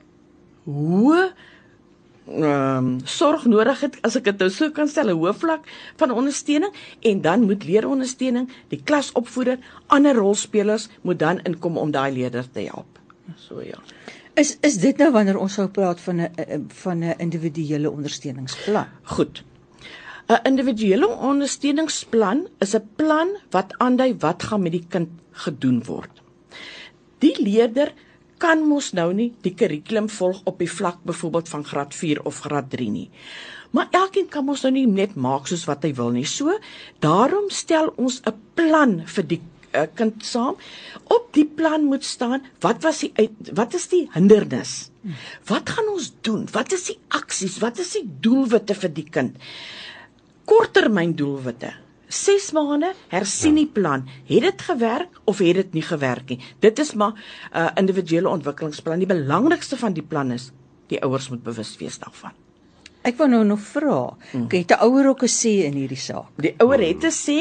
hoe 0.64 1.32
ehm 2.28 2.76
um, 2.76 3.00
sorg 3.04 3.44
nodig 3.44 3.80
het 3.80 3.96
as 4.04 4.16
ek 4.16 4.24
dit 4.24 4.38
nou 4.38 4.50
so 4.50 4.70
kan 4.70 4.88
stel 4.88 5.08
'n 5.08 5.16
hoë 5.16 5.32
vlak 5.34 5.64
van 5.96 6.10
ondersteuning 6.10 6.72
en 7.00 7.20
dan 7.20 7.46
moet 7.48 7.64
leerondersteuning 7.64 8.50
die 8.68 8.82
klasopvoeder 8.84 9.58
ander 9.86 10.14
rolspelers 10.14 10.88
moet 11.02 11.18
dan 11.18 11.40
inkom 11.44 11.78
om 11.78 11.90
daai 11.90 12.12
leerder 12.12 12.44
te 12.50 12.60
help. 12.60 12.98
So 13.36 13.62
ja. 13.62 13.78
Is 14.34 14.58
is 14.60 14.76
dit 14.78 14.96
nou 14.98 15.10
wanneer 15.12 15.38
ons 15.38 15.54
sou 15.54 15.68
praat 15.68 16.00
van 16.00 16.20
'n 16.20 16.68
van 16.68 16.98
'n 16.98 17.14
individuele 17.18 17.90
ondersteuningsplan? 17.90 18.86
Goed. 19.02 19.42
'n 20.28 20.44
Individuele 20.44 21.08
ondersteuningsplan 21.08 22.40
is 22.64 22.74
'n 22.76 22.88
plan 22.96 23.28
wat 23.50 23.74
aandui 23.78 24.12
wat 24.24 24.42
gaan 24.42 24.62
met 24.62 24.72
die 24.72 24.86
kind 24.88 25.08
gedoen 25.32 25.84
word. 25.84 26.10
Die 27.18 27.36
leerder 27.42 27.92
kan 28.38 28.60
mos 28.68 28.92
nou 28.92 29.12
nie 29.12 29.32
die 29.42 29.54
kurrikulum 29.54 30.08
volg 30.08 30.40
op 30.44 30.58
die 30.58 30.70
vlak 30.70 30.98
byvoorbeeld 31.02 31.48
van 31.48 31.64
graad 31.64 31.94
4 31.94 32.22
of 32.24 32.40
graad 32.40 32.70
3 32.70 32.90
nie. 32.90 33.10
Maar 33.70 33.88
elkeen 33.90 34.28
kan 34.28 34.44
mos 34.44 34.62
nou 34.62 34.72
nie 34.72 34.86
net 34.86 35.14
maak 35.14 35.46
soos 35.46 35.64
wat 35.64 35.82
hy 35.82 35.94
wil 35.94 36.10
nie. 36.10 36.26
So, 36.26 36.58
daarom 37.04 37.50
stel 37.50 37.92
ons 37.96 38.20
'n 38.24 38.36
plan 38.54 39.02
vir 39.06 39.26
die 39.26 39.40
uh, 39.74 39.86
kind 39.94 40.24
saam. 40.24 40.56
Op 41.04 41.28
die 41.32 41.46
plan 41.46 41.84
moet 41.84 42.04
staan 42.04 42.44
wat 42.60 42.82
was 42.82 42.98
die 42.98 43.12
uit, 43.14 43.52
wat 43.52 43.74
is 43.74 43.88
die 43.88 44.08
hindernis? 44.12 44.90
Wat 45.46 45.68
gaan 45.70 45.88
ons 45.88 46.12
doen? 46.20 46.48
Wat 46.52 46.72
is 46.72 46.84
die 46.84 46.98
aksies? 47.08 47.58
Wat 47.58 47.78
is 47.78 47.92
die 47.92 48.08
doelwitte 48.20 48.74
vir 48.74 48.92
die 48.92 49.08
kind? 49.10 49.36
Korttermyndoelwitte. 50.48 51.74
6 52.08 52.52
maande 52.56 52.94
hersien 53.12 53.58
die 53.58 53.68
plan. 53.68 54.06
Het 54.28 54.46
dit 54.46 54.62
gewerk 54.64 55.20
of 55.28 55.42
het 55.44 55.60
dit 55.60 55.72
nie 55.76 55.84
gewerk 55.84 56.32
nie? 56.32 56.40
Dit 56.64 56.78
is 56.78 56.94
maar 56.94 57.12
'n 57.12 57.56
uh, 57.56 57.70
individuele 57.74 58.28
ontwikkelingsplan. 58.28 58.98
Die 58.98 59.06
belangrikste 59.06 59.76
van 59.76 59.92
die 59.92 60.02
plan 60.02 60.32
is 60.32 60.50
die 60.88 61.02
ouers 61.02 61.28
moet 61.28 61.42
bewus 61.42 61.76
wees 61.76 61.98
daarvan. 61.98 62.32
Ek 63.02 63.16
wou 63.16 63.28
nou 63.28 63.44
nog 63.44 63.60
vra, 63.60 64.16
mm. 64.32 64.48
het 64.48 64.72
'n 64.72 64.80
ouer 64.80 65.08
ook 65.08 65.22
'n 65.22 65.34
sê 65.42 65.52
in 65.68 65.72
hierdie 65.72 66.00
saak? 66.00 66.32
Die 66.36 66.54
ouer 66.58 66.80
het 66.80 67.04
'n 67.04 67.12
sê 67.12 67.38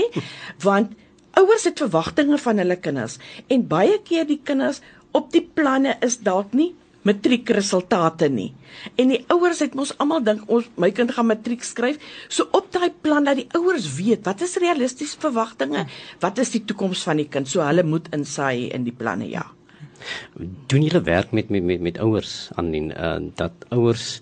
want 0.59 0.91
ouers 1.31 1.63
het 1.63 1.79
verwagtinge 1.79 2.37
van 2.37 2.57
hulle 2.57 2.75
kinders 2.75 3.17
en 3.47 3.67
baie 3.67 4.01
keer 4.03 4.27
die 4.27 4.41
kinders 4.43 4.81
op 5.11 5.31
die 5.31 5.49
planne 5.53 5.97
is 5.99 6.19
dalk 6.19 6.53
nie 6.53 6.75
matriekresultate 7.07 8.29
nie. 8.33 8.51
En 8.99 9.11
die 9.13 9.21
ouers 9.33 9.61
het 9.63 9.75
mos 9.77 9.93
almal 10.01 10.23
dink 10.25 10.47
ons 10.51 10.67
my 10.81 10.91
kind 10.95 11.13
gaan 11.15 11.29
matriek 11.31 11.63
skryf. 11.65 11.99
So 12.29 12.49
op 12.57 12.69
daai 12.75 12.91
plan 12.91 13.27
dat 13.27 13.39
die 13.39 13.47
ouers 13.57 13.89
weet 13.97 14.27
wat 14.27 14.43
is 14.45 14.57
realistiese 14.61 15.19
verwagtinge, 15.23 15.85
wat 16.23 16.41
is 16.43 16.53
die 16.55 16.63
toekoms 16.67 17.05
van 17.07 17.21
die 17.23 17.29
kind. 17.31 17.49
So 17.49 17.65
hulle 17.65 17.85
moet 17.87 18.11
insaai 18.15 18.69
in 18.75 18.87
die 18.87 18.95
planne 18.95 19.29
ja. 19.31 19.45
Doen 20.37 20.83
julle 20.85 21.01
werk 21.01 21.31
met 21.33 21.49
met 21.49 21.63
met, 21.63 21.81
met 21.81 21.97
ouers 22.03 22.49
aan 22.55 22.73
en 22.73 22.91
uh, 22.93 23.17
dat 23.35 23.65
ouers 23.73 24.21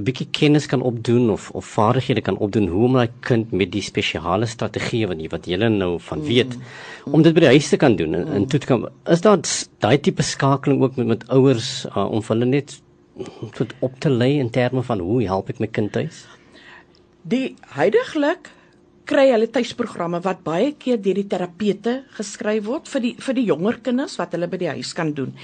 'n 0.00 0.04
bietjie 0.08 0.28
kennis 0.32 0.66
kan 0.66 0.82
opdoen 0.82 1.30
of 1.30 1.50
of 1.50 1.64
vaardighede 1.76 2.24
kan 2.24 2.36
opdoen 2.36 2.68
hoe 2.72 2.84
om 2.88 2.98
daai 2.98 3.10
kind 3.20 3.52
met 3.52 3.72
die 3.72 3.84
spesiale 3.84 4.46
strategie 4.46 5.06
wat 5.06 5.20
jy 5.20 5.28
wat 5.28 5.46
jy 5.46 5.56
nou 5.68 5.98
van 6.00 6.22
weet 6.24 6.56
mm. 6.56 7.14
om 7.14 7.22
dit 7.22 7.34
by 7.34 7.40
die 7.46 7.54
huis 7.54 7.68
te 7.68 7.76
kan 7.76 7.96
doen 7.96 8.14
en, 8.14 8.28
en 8.28 8.46
toe 8.46 8.60
kan 8.60 8.88
is 9.06 9.20
daar 9.20 9.40
daai 9.84 9.98
tipe 9.98 10.22
skakeling 10.22 10.82
ook 10.82 10.96
met 10.96 11.06
met 11.06 11.28
ouers 11.28 11.86
uh, 11.90 12.06
om 12.10 12.24
hulle 12.28 12.48
net 12.48 12.80
tot 13.56 13.74
op 13.80 13.98
te 14.00 14.10
lê 14.10 14.38
in 14.38 14.50
terme 14.50 14.82
van 14.82 15.02
hoe 15.04 15.22
help 15.28 15.50
ek 15.52 15.60
my 15.60 15.68
kind 15.68 15.92
tuis? 15.92 16.24
Die 17.22 17.56
heidaglik 17.76 18.50
kry 19.10 19.26
hulle 19.32 19.50
tuisprogramme 19.50 20.20
wat 20.24 20.44
baie 20.46 20.72
keer 20.78 21.00
deur 21.02 21.18
die 21.18 21.28
terapeute 21.28 21.96
geskryf 22.16 22.64
word 22.68 22.88
vir 22.92 23.04
die 23.06 23.14
vir 23.18 23.36
die 23.36 23.46
jonger 23.48 23.80
kinders 23.84 24.16
wat 24.20 24.36
hulle 24.36 24.48
by 24.50 24.60
die 24.62 24.72
huis 24.76 24.94
kan 24.96 25.12
doen. 25.16 25.34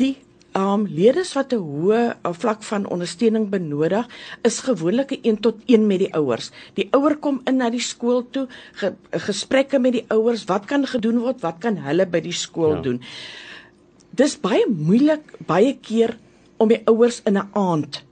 Die 0.00 0.14
um 0.54 0.86
leerders 0.86 1.32
wat 1.34 1.52
'n 1.52 1.58
hoë 1.58 2.00
uh, 2.14 2.32
vlak 2.32 2.62
van 2.62 2.86
ondersteuning 2.86 3.48
benodig, 3.50 4.06
is 4.42 4.60
gewoonlik 4.60 5.10
'n 5.10 5.18
1 5.22 5.40
tot 5.40 5.56
1 5.66 5.86
met 5.86 5.98
die 5.98 6.14
ouers. 6.14 6.50
Die 6.74 6.88
ouer 6.90 7.16
kom 7.16 7.40
in 7.44 7.56
na 7.56 7.70
die 7.70 7.80
skool 7.80 8.22
toe, 8.30 8.46
ge, 8.72 8.94
gesprekke 9.10 9.78
met 9.78 9.92
die 9.92 10.04
ouers, 10.08 10.44
wat 10.44 10.64
kan 10.64 10.86
gedoen 10.86 11.18
word, 11.18 11.40
wat 11.40 11.58
kan 11.58 11.76
hulle 11.76 12.06
by 12.06 12.20
die 12.20 12.32
skool 12.32 12.74
ja. 12.74 12.80
doen. 12.80 13.02
Dis 14.10 14.38
baie 14.40 14.66
moeilik 14.68 15.34
baie 15.46 15.74
keer 15.80 16.18
om 16.56 16.68
die 16.68 16.82
ouers 16.86 17.20
in 17.26 17.38
'n 17.38 17.48
aand 17.52 18.04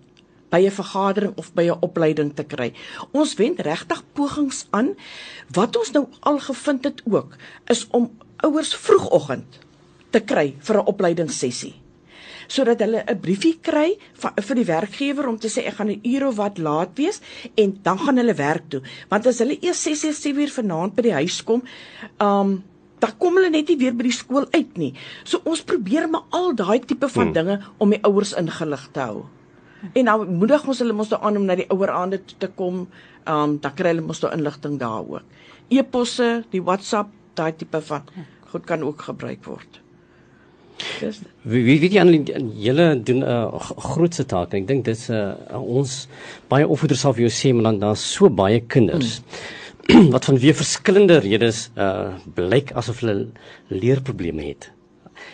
by 0.50 0.66
'n 0.66 0.70
vergadering 0.70 1.32
of 1.36 1.52
by 1.54 1.70
'n 1.70 1.78
opleiding 1.80 2.34
te 2.34 2.44
kry. 2.44 2.72
Ons 3.12 3.34
wend 3.34 3.60
regtig 3.60 4.02
pogings 4.12 4.66
aan. 4.70 4.96
Wat 5.54 5.76
ons 5.76 5.92
nou 5.92 6.06
al 6.20 6.38
gevind 6.38 6.84
het 6.84 7.02
ook, 7.04 7.36
is 7.66 7.86
om 7.90 8.10
ouers 8.36 8.74
vroegoggend 8.74 9.58
te 10.10 10.20
kry 10.20 10.54
vir 10.58 10.76
'n 10.76 10.86
opleidingssessie 10.86 11.81
sodat 12.46 12.80
hulle 12.80 13.04
'n 13.06 13.20
briefie 13.20 13.58
kry 13.60 13.98
van, 14.14 14.32
vir 14.36 14.56
die 14.56 14.64
werkgewer 14.64 15.28
om 15.28 15.38
te 15.38 15.48
sê 15.48 15.66
ek 15.66 15.74
gaan 15.74 15.90
'n 15.90 16.00
uur 16.04 16.26
of 16.28 16.36
wat 16.36 16.58
laat 16.58 16.96
wees 16.96 17.20
en 17.56 17.78
dan 17.82 17.98
gaan 17.98 18.16
hulle 18.16 18.34
werk 18.34 18.68
toe. 18.68 18.82
Want 19.08 19.26
as 19.26 19.38
hulle 19.38 19.58
eers 19.60 19.82
6 19.82 20.04
uur 20.04 20.14
7 20.14 20.40
uur 20.40 20.50
vanaand 20.50 20.94
by 20.94 21.02
die 21.02 21.12
huis 21.12 21.42
kom, 21.44 21.62
um 22.20 22.62
dan 23.02 23.10
kom 23.18 23.34
hulle 23.34 23.50
net 23.50 23.68
nie 23.68 23.76
weer 23.76 23.94
by 23.94 24.04
die 24.06 24.14
skool 24.14 24.46
uit 24.52 24.76
nie. 24.78 24.94
So 25.24 25.40
ons 25.44 25.62
probeer 25.62 26.08
maar 26.08 26.22
al 26.30 26.54
daai 26.54 26.78
tipe 26.86 27.08
van 27.08 27.24
hmm. 27.26 27.32
dinge 27.32 27.60
om 27.78 27.90
die 27.90 28.02
ouers 28.06 28.32
ingelig 28.32 28.88
te 28.92 29.00
hou. 29.00 29.24
En 29.94 30.04
nou 30.06 30.18
moedig 30.30 30.68
ons 30.68 30.78
hulle 30.78 30.94
mos 30.94 31.10
nou 31.10 31.18
aan 31.26 31.36
om 31.36 31.48
na 31.48 31.56
die 31.58 31.66
oueraande 31.74 32.22
toe 32.22 32.38
te 32.38 32.48
kom. 32.48 32.86
Um 33.26 33.58
dan 33.58 33.74
kry 33.74 33.90
hulle 33.94 34.06
mos 34.06 34.22
nou 34.22 34.30
inligting 34.32 34.78
daar 34.78 35.02
ook. 35.02 35.22
E-posse, 35.68 36.44
die 36.54 36.62
WhatsApp, 36.62 37.10
daai 37.34 37.52
tipe 37.56 37.80
van 37.80 38.06
goed 38.52 38.66
kan 38.68 38.82
ook 38.86 39.02
gebruik 39.08 39.44
word. 39.48 39.81
Wie 41.42 41.62
wie 41.66 41.78
weet 41.80 41.94
jy 41.96 42.00
aan 42.00 42.12
julle 42.66 42.86
doen 43.02 43.22
'n 43.22 43.28
uh, 43.28 43.70
grootse 43.92 44.24
taak. 44.26 44.54
Ek 44.54 44.66
dink 44.66 44.84
dis 44.84 45.08
'n 45.10 45.14
uh, 45.14 45.62
ons 45.78 46.08
baie 46.48 46.68
opvoeders 46.68 47.00
sal 47.00 47.14
vir 47.14 47.28
jou 47.28 47.34
sê 47.40 47.54
maar 47.54 47.70
dan 47.70 47.78
daar's 47.78 48.04
so 48.12 48.30
baie 48.30 48.60
kinders 48.60 49.20
mm. 49.20 50.10
wat 50.14 50.24
van 50.24 50.38
weer 50.38 50.54
verskillende 50.54 51.18
redes 51.18 51.70
uh 51.76 52.14
blyk 52.34 52.72
asof 52.72 53.00
hulle 53.00 53.26
leerprobleme 53.68 54.42
het. 54.42 54.70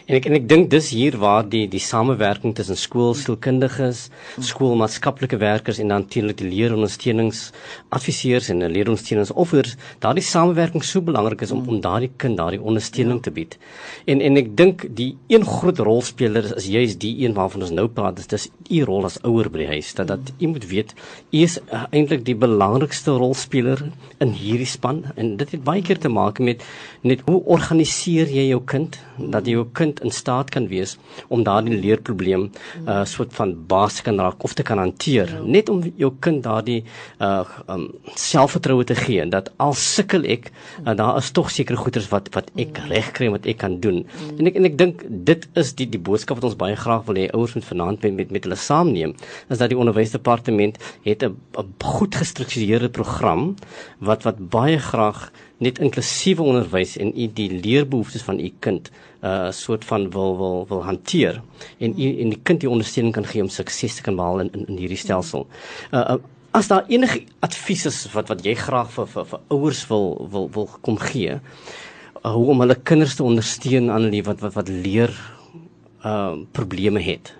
En 0.08 0.16
ek 0.16 0.24
en 0.24 0.38
ek 0.38 0.46
dink 0.48 0.70
dis 0.72 0.86
hier 0.96 1.18
waar 1.20 1.44
die 1.44 1.66
die 1.68 1.82
samewerking 1.84 2.54
tussen 2.56 2.78
skoolsielkundiges, 2.80 4.06
skoolmaatskaplike 4.40 5.36
werkers 5.36 5.82
en 5.82 5.90
dan 5.92 6.06
natuurlik 6.06 6.38
die 6.40 6.48
leerondersteuningsadviseurs 6.48 8.48
en 8.54 8.64
leerondersteuningsoffers, 8.72 9.74
daardie 10.00 10.24
samewerking 10.24 10.80
so 10.80 11.04
belangrik 11.04 11.44
is 11.44 11.52
om 11.52 11.68
om 11.68 11.82
daardie 11.84 12.08
kind 12.16 12.40
daardie 12.40 12.62
ondersteuning 12.62 13.20
te 13.20 13.34
bied. 13.36 13.58
En 14.08 14.24
en 14.24 14.40
ek 14.40 14.48
dink 14.56 14.86
die 14.96 15.10
een 15.28 15.44
groot 15.44 15.84
rolspeler 15.90 16.48
is 16.56 16.70
juis 16.72 16.96
die 17.04 17.12
een 17.26 17.36
waarvan 17.36 17.68
ons 17.68 17.74
nou 17.76 17.84
praat, 17.92 18.16
dis 18.16 18.32
dis 18.32 18.48
u 18.78 18.80
rol 18.88 19.04
as 19.10 19.20
ouer 19.28 19.52
by 19.52 19.66
die 19.66 19.68
huis. 19.74 19.92
Dat 20.00 20.08
dat 20.14 20.32
u 20.40 20.52
moet 20.54 20.64
weet, 20.72 20.96
u 21.34 21.44
is 21.44 21.58
uh, 21.60 21.84
eintlik 21.92 22.24
die 22.24 22.38
belangrikste 22.46 23.18
rolspeler 23.20 23.84
in 24.24 24.32
hierdie 24.32 24.72
span 24.72 25.04
en 25.20 25.36
dit 25.36 25.54
het 25.58 25.68
baie 25.68 25.84
keer 25.84 26.00
te 26.00 26.08
maak 26.08 26.40
met 26.40 26.64
net 27.04 27.28
hoe 27.28 27.42
organiseer 27.44 28.32
jy 28.32 28.48
jou 28.54 28.64
kind 28.64 28.96
dat 29.18 29.44
jy 29.44 29.58
jou 29.58 29.68
kind 29.76 29.97
in 30.04 30.10
staat 30.14 30.50
kan 30.54 30.68
wees 30.68 30.96
om 31.28 31.42
daardie 31.46 31.78
leerprobleem 31.78 32.48
uh 32.86 33.04
soort 33.08 33.32
van 33.36 33.54
basies 33.70 34.02
kan 34.06 34.20
raak 34.20 34.44
of 34.44 34.54
te 34.54 34.62
kan 34.62 34.78
hanteer 34.78 35.30
ja. 35.34 35.40
net 35.42 35.68
om 35.68 35.82
jou 35.96 36.12
kind 36.20 36.42
daardie 36.42 36.82
uh 37.20 37.44
um, 37.68 37.88
selfvertroue 38.14 38.84
te 38.84 38.94
gee 38.98 39.26
dat 39.28 39.50
al 39.56 39.74
sukkel 39.74 40.24
ek 40.24 40.50
uh, 40.84 40.94
daar 40.96 41.16
is 41.22 41.30
tog 41.30 41.50
sekere 41.50 41.76
goeders 41.76 42.08
wat 42.12 42.30
wat 42.34 42.50
ek 42.56 42.78
mm. 42.78 42.92
reg 42.92 43.10
kry 43.18 43.30
wat 43.34 43.46
ek 43.46 43.60
kan 43.64 43.78
doen 43.80 44.02
mm. 44.04 44.38
en 44.38 44.50
ek 44.52 44.60
en 44.60 44.70
ek 44.70 44.78
dink 44.78 45.04
dit 45.30 45.48
is 45.62 45.74
die 45.80 45.88
die 45.96 46.02
boodskap 46.10 46.40
wat 46.40 46.50
ons 46.50 46.58
baie 46.60 46.76
graag 46.76 47.06
wil 47.08 47.20
hê 47.20 47.28
ouers 47.32 47.56
moet 47.58 47.68
vanaand 47.70 48.06
met 48.06 48.16
met, 48.22 48.30
met 48.38 48.48
hulle 48.48 48.60
saamneem 48.68 49.14
is 49.48 49.58
dat 49.58 49.72
die 49.72 49.78
onderwysdepartement 49.78 50.78
het 51.06 51.24
'n 51.24 51.36
goed 51.98 52.14
gestruktureerde 52.14 52.88
program 52.88 53.54
wat 53.98 54.22
wat 54.22 54.38
baie 54.50 54.78
graag 54.78 55.30
net 55.64 55.78
inklusiewe 55.82 56.42
onderwys 56.42 56.96
en 57.02 57.10
u 57.10 57.26
die 57.34 57.48
leerbehoeftes 57.50 58.22
van 58.22 58.40
u 58.40 58.50
kind 58.64 58.90
'n 59.22 59.26
uh, 59.26 59.50
soort 59.50 59.84
van 59.84 60.10
wil 60.10 60.36
wil 60.38 60.66
wil 60.68 60.82
hanteer 60.84 61.42
en 61.78 61.94
u 61.98 62.20
en 62.22 62.28
die 62.30 62.40
kind 62.42 62.60
die 62.60 62.70
ondersteuning 62.70 63.14
kan 63.14 63.26
gee 63.26 63.42
om 63.42 63.48
sukses 63.48 63.94
te 63.94 64.02
kan 64.02 64.16
behaal 64.16 64.40
in 64.40 64.50
in, 64.52 64.66
in 64.66 64.76
hierdie 64.76 64.96
stelsel. 65.04 65.46
Uh, 65.92 65.98
uh 65.98 66.16
as 66.50 66.68
daar 66.68 66.84
enige 66.88 67.22
advies 67.40 67.86
is 67.86 68.12
wat 68.12 68.28
wat 68.28 68.44
jy 68.44 68.54
graag 68.54 68.90
vir 68.90 69.06
vir, 69.06 69.24
vir 69.24 69.40
ouers 69.48 69.86
wil 69.88 70.28
wil 70.30 70.48
wil 70.50 70.68
kom 70.80 70.96
gee 70.98 71.34
uh, 72.24 72.32
hoe 72.32 72.46
om 72.46 72.60
hulle 72.60 72.74
kinders 72.74 73.14
te 73.14 73.22
ondersteun 73.22 73.90
aan 73.90 74.08
hulle 74.08 74.22
wat 74.22 74.40
wat 74.40 74.54
wat 74.54 74.68
leer 74.68 75.12
uh 76.04 76.32
probleme 76.52 77.00
het. 77.00 77.34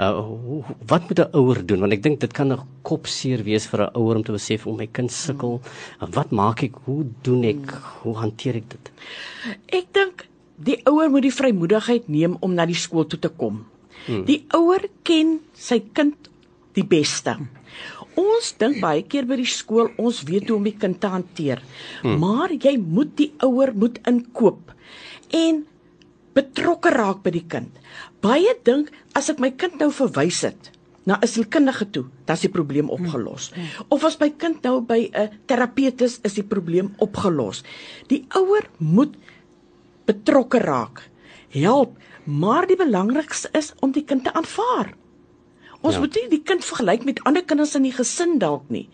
Uh 0.00 0.62
wat 0.88 1.08
moet 1.08 1.20
'n 1.20 1.36
ouer 1.36 1.66
doen 1.66 1.80
want 1.80 1.92
ek 1.92 2.02
dink 2.02 2.20
dit 2.20 2.32
kan 2.32 2.52
'n 2.52 2.60
kopseer 2.82 3.42
wees 3.44 3.66
vir 3.66 3.80
'n 3.82 3.94
ouer 3.94 4.16
om 4.16 4.24
te 4.24 4.32
besef 4.32 4.66
om 4.66 4.76
my 4.76 4.86
kind 4.86 5.12
sukkel. 5.12 5.60
Uh, 6.00 6.08
wat 6.10 6.30
maak 6.30 6.62
ek? 6.62 6.74
Hoe 6.84 7.04
doen 7.22 7.44
ek? 7.44 7.70
Hoe 8.02 8.16
hanteer 8.16 8.56
ek 8.56 8.68
dit? 8.68 8.90
Ek 9.68 9.92
dink 9.92 10.28
die 10.56 10.80
ouer 10.86 11.10
moet 11.10 11.22
die 11.22 11.34
vrymoedigheid 11.34 12.08
neem 12.08 12.36
om 12.40 12.54
na 12.54 12.66
die 12.66 12.78
skool 12.78 13.06
toe 13.06 13.18
te 13.18 13.28
kom. 13.28 13.66
Hmm. 14.06 14.24
Die 14.24 14.44
ouer 14.54 14.88
ken 15.02 15.40
sy 15.54 15.82
kind 15.92 16.30
die 16.74 16.84
beste. 16.84 17.36
Ons 18.18 18.52
dink 18.60 18.80
baie 18.80 19.02
keer 19.02 19.24
by 19.24 19.36
die 19.36 19.48
skool 19.48 19.90
ons 19.96 20.22
weet 20.28 20.48
hoe 20.48 20.58
om 20.58 20.64
die 20.64 20.76
kind 20.76 21.00
te 21.00 21.08
hanteer. 21.08 21.62
Hmm. 22.02 22.18
Maar 22.20 22.52
jy 22.52 22.76
moet 22.78 23.16
die 23.16 23.32
ouer 23.44 23.72
moet 23.74 24.00
inkoop 24.08 24.72
en 25.32 25.64
betrokke 26.36 26.92
raak 26.92 27.22
by 27.24 27.32
die 27.34 27.46
kind. 27.48 27.70
Baie 28.24 28.54
dink 28.64 28.92
as 29.18 29.30
ek 29.30 29.40
my 29.42 29.50
kind 29.50 29.80
nou 29.80 29.90
verwys 29.92 30.42
het 30.46 30.70
na 31.04 31.18
'n 31.18 31.26
sielkundige 31.26 31.90
toe, 31.90 32.06
dan 32.24 32.36
is 32.36 32.46
die 32.46 32.50
probleem 32.50 32.88
opgelos. 32.90 33.50
Hmm. 33.50 33.86
Of 33.88 34.04
as 34.04 34.18
my 34.18 34.30
kind 34.30 34.62
nou 34.62 34.80
by 34.80 35.10
'n 35.12 35.30
terapeut 35.46 36.00
is, 36.00 36.20
is 36.22 36.34
die 36.34 36.46
probleem 36.46 36.94
opgelos. 36.98 37.62
Die 38.08 38.24
ouer 38.28 38.68
moet 38.78 39.14
betrokke 40.06 40.58
raak. 40.58 41.10
Help, 41.50 41.98
maar 42.24 42.66
die 42.66 42.76
belangrikste 42.76 43.48
is 43.52 43.72
om 43.80 43.92
die 43.92 44.04
kind 44.04 44.24
te 44.24 44.32
aanvaar. 44.32 44.94
Ons 45.82 45.94
ja. 45.94 46.00
moet 46.00 46.14
nie 46.14 46.28
die 46.28 46.42
kind 46.46 46.64
vergelyk 46.64 47.04
met 47.04 47.22
ander 47.26 47.42
kinders 47.42 47.74
in 47.74 47.82
die 47.82 47.94
gesin 47.94 48.38
dalk 48.38 48.68
nie. 48.70 48.88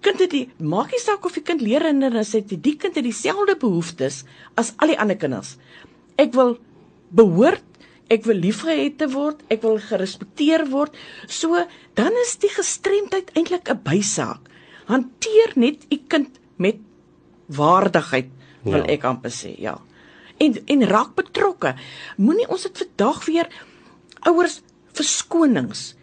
Kind 0.00 0.22
het 0.22 0.30
die 0.30 0.48
maak 0.58 0.94
nie 0.94 1.02
saak 1.02 1.24
of 1.24 1.34
die 1.36 1.44
kind 1.44 1.60
leer 1.60 1.84
en 1.84 2.00
dan 2.00 2.24
sê 2.24 2.40
die 2.46 2.76
kind 2.76 2.94
het 2.94 3.04
dieselfde 3.04 3.56
behoeftes 3.60 4.22
as 4.54 4.72
al 4.78 4.94
die 4.94 4.98
ander 4.98 5.18
kinders. 5.18 5.56
Ek 6.16 6.32
wil 6.32 6.56
behoort, 7.10 7.64
ek 8.10 8.26
wil 8.26 8.40
liefgehad 8.42 9.04
word, 9.12 9.44
ek 9.48 9.62
wil 9.62 9.78
gerespekteer 9.78 10.66
word. 10.72 10.96
So 11.28 11.54
dan 11.98 12.16
is 12.24 12.36
die 12.42 12.50
gestremdheid 12.50 13.30
eintlik 13.36 13.70
'n 13.70 13.82
bysaak. 13.82 14.50
Hanteer 14.90 15.54
net 15.54 15.86
u 15.90 15.98
kind 16.08 16.40
met 16.56 16.78
waardigheid, 17.46 18.30
wil 18.62 18.84
ja. 18.84 18.90
ek 18.90 19.04
amper 19.04 19.30
sê, 19.30 19.54
ja. 19.58 19.78
En 20.38 20.58
en 20.66 20.86
raak 20.86 21.14
betrokke. 21.14 21.74
Moenie 22.16 22.48
ons 22.48 22.62
dit 22.62 22.78
vandag 22.78 23.24
weer 23.24 23.48
ouers 24.26 24.60
verskonings 24.92 25.94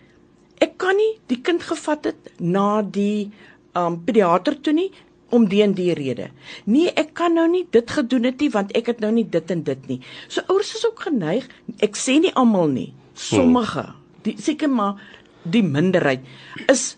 ek 0.63 0.77
kan 0.81 0.97
nie 0.97 1.17
die 1.29 1.39
kind 1.45 1.63
gevat 1.65 2.09
het 2.11 2.31
na 2.41 2.81
die 2.81 3.29
um 3.77 3.99
pediater 4.05 4.57
toe 4.63 4.73
nie 4.73 4.89
om 5.29 5.47
die 5.49 5.61
en 5.63 5.73
die 5.77 5.91
rede. 5.97 6.29
Nee, 6.65 6.91
ek 6.95 7.13
kan 7.17 7.35
nou 7.35 7.47
nie 7.51 7.65
dit 7.71 7.91
gedoen 7.91 8.29
het 8.29 8.39
nie 8.43 8.49
want 8.53 8.73
ek 8.77 8.93
het 8.93 9.03
nou 9.03 9.11
nie 9.15 9.25
dit 9.27 9.51
en 9.53 9.63
dit 9.67 9.87
nie. 9.91 9.99
So 10.27 10.43
ouers 10.47 10.73
is 10.77 10.85
ook 10.87 11.07
geneig, 11.09 11.47
ek 11.83 11.99
sê 11.99 12.17
nie 12.23 12.33
almal 12.37 12.71
nie, 12.71 12.89
sommige, 13.17 13.89
die 14.27 14.37
seker 14.41 14.71
maar 14.71 15.01
die 15.47 15.63
minderheid 15.63 16.25
is 16.67 16.95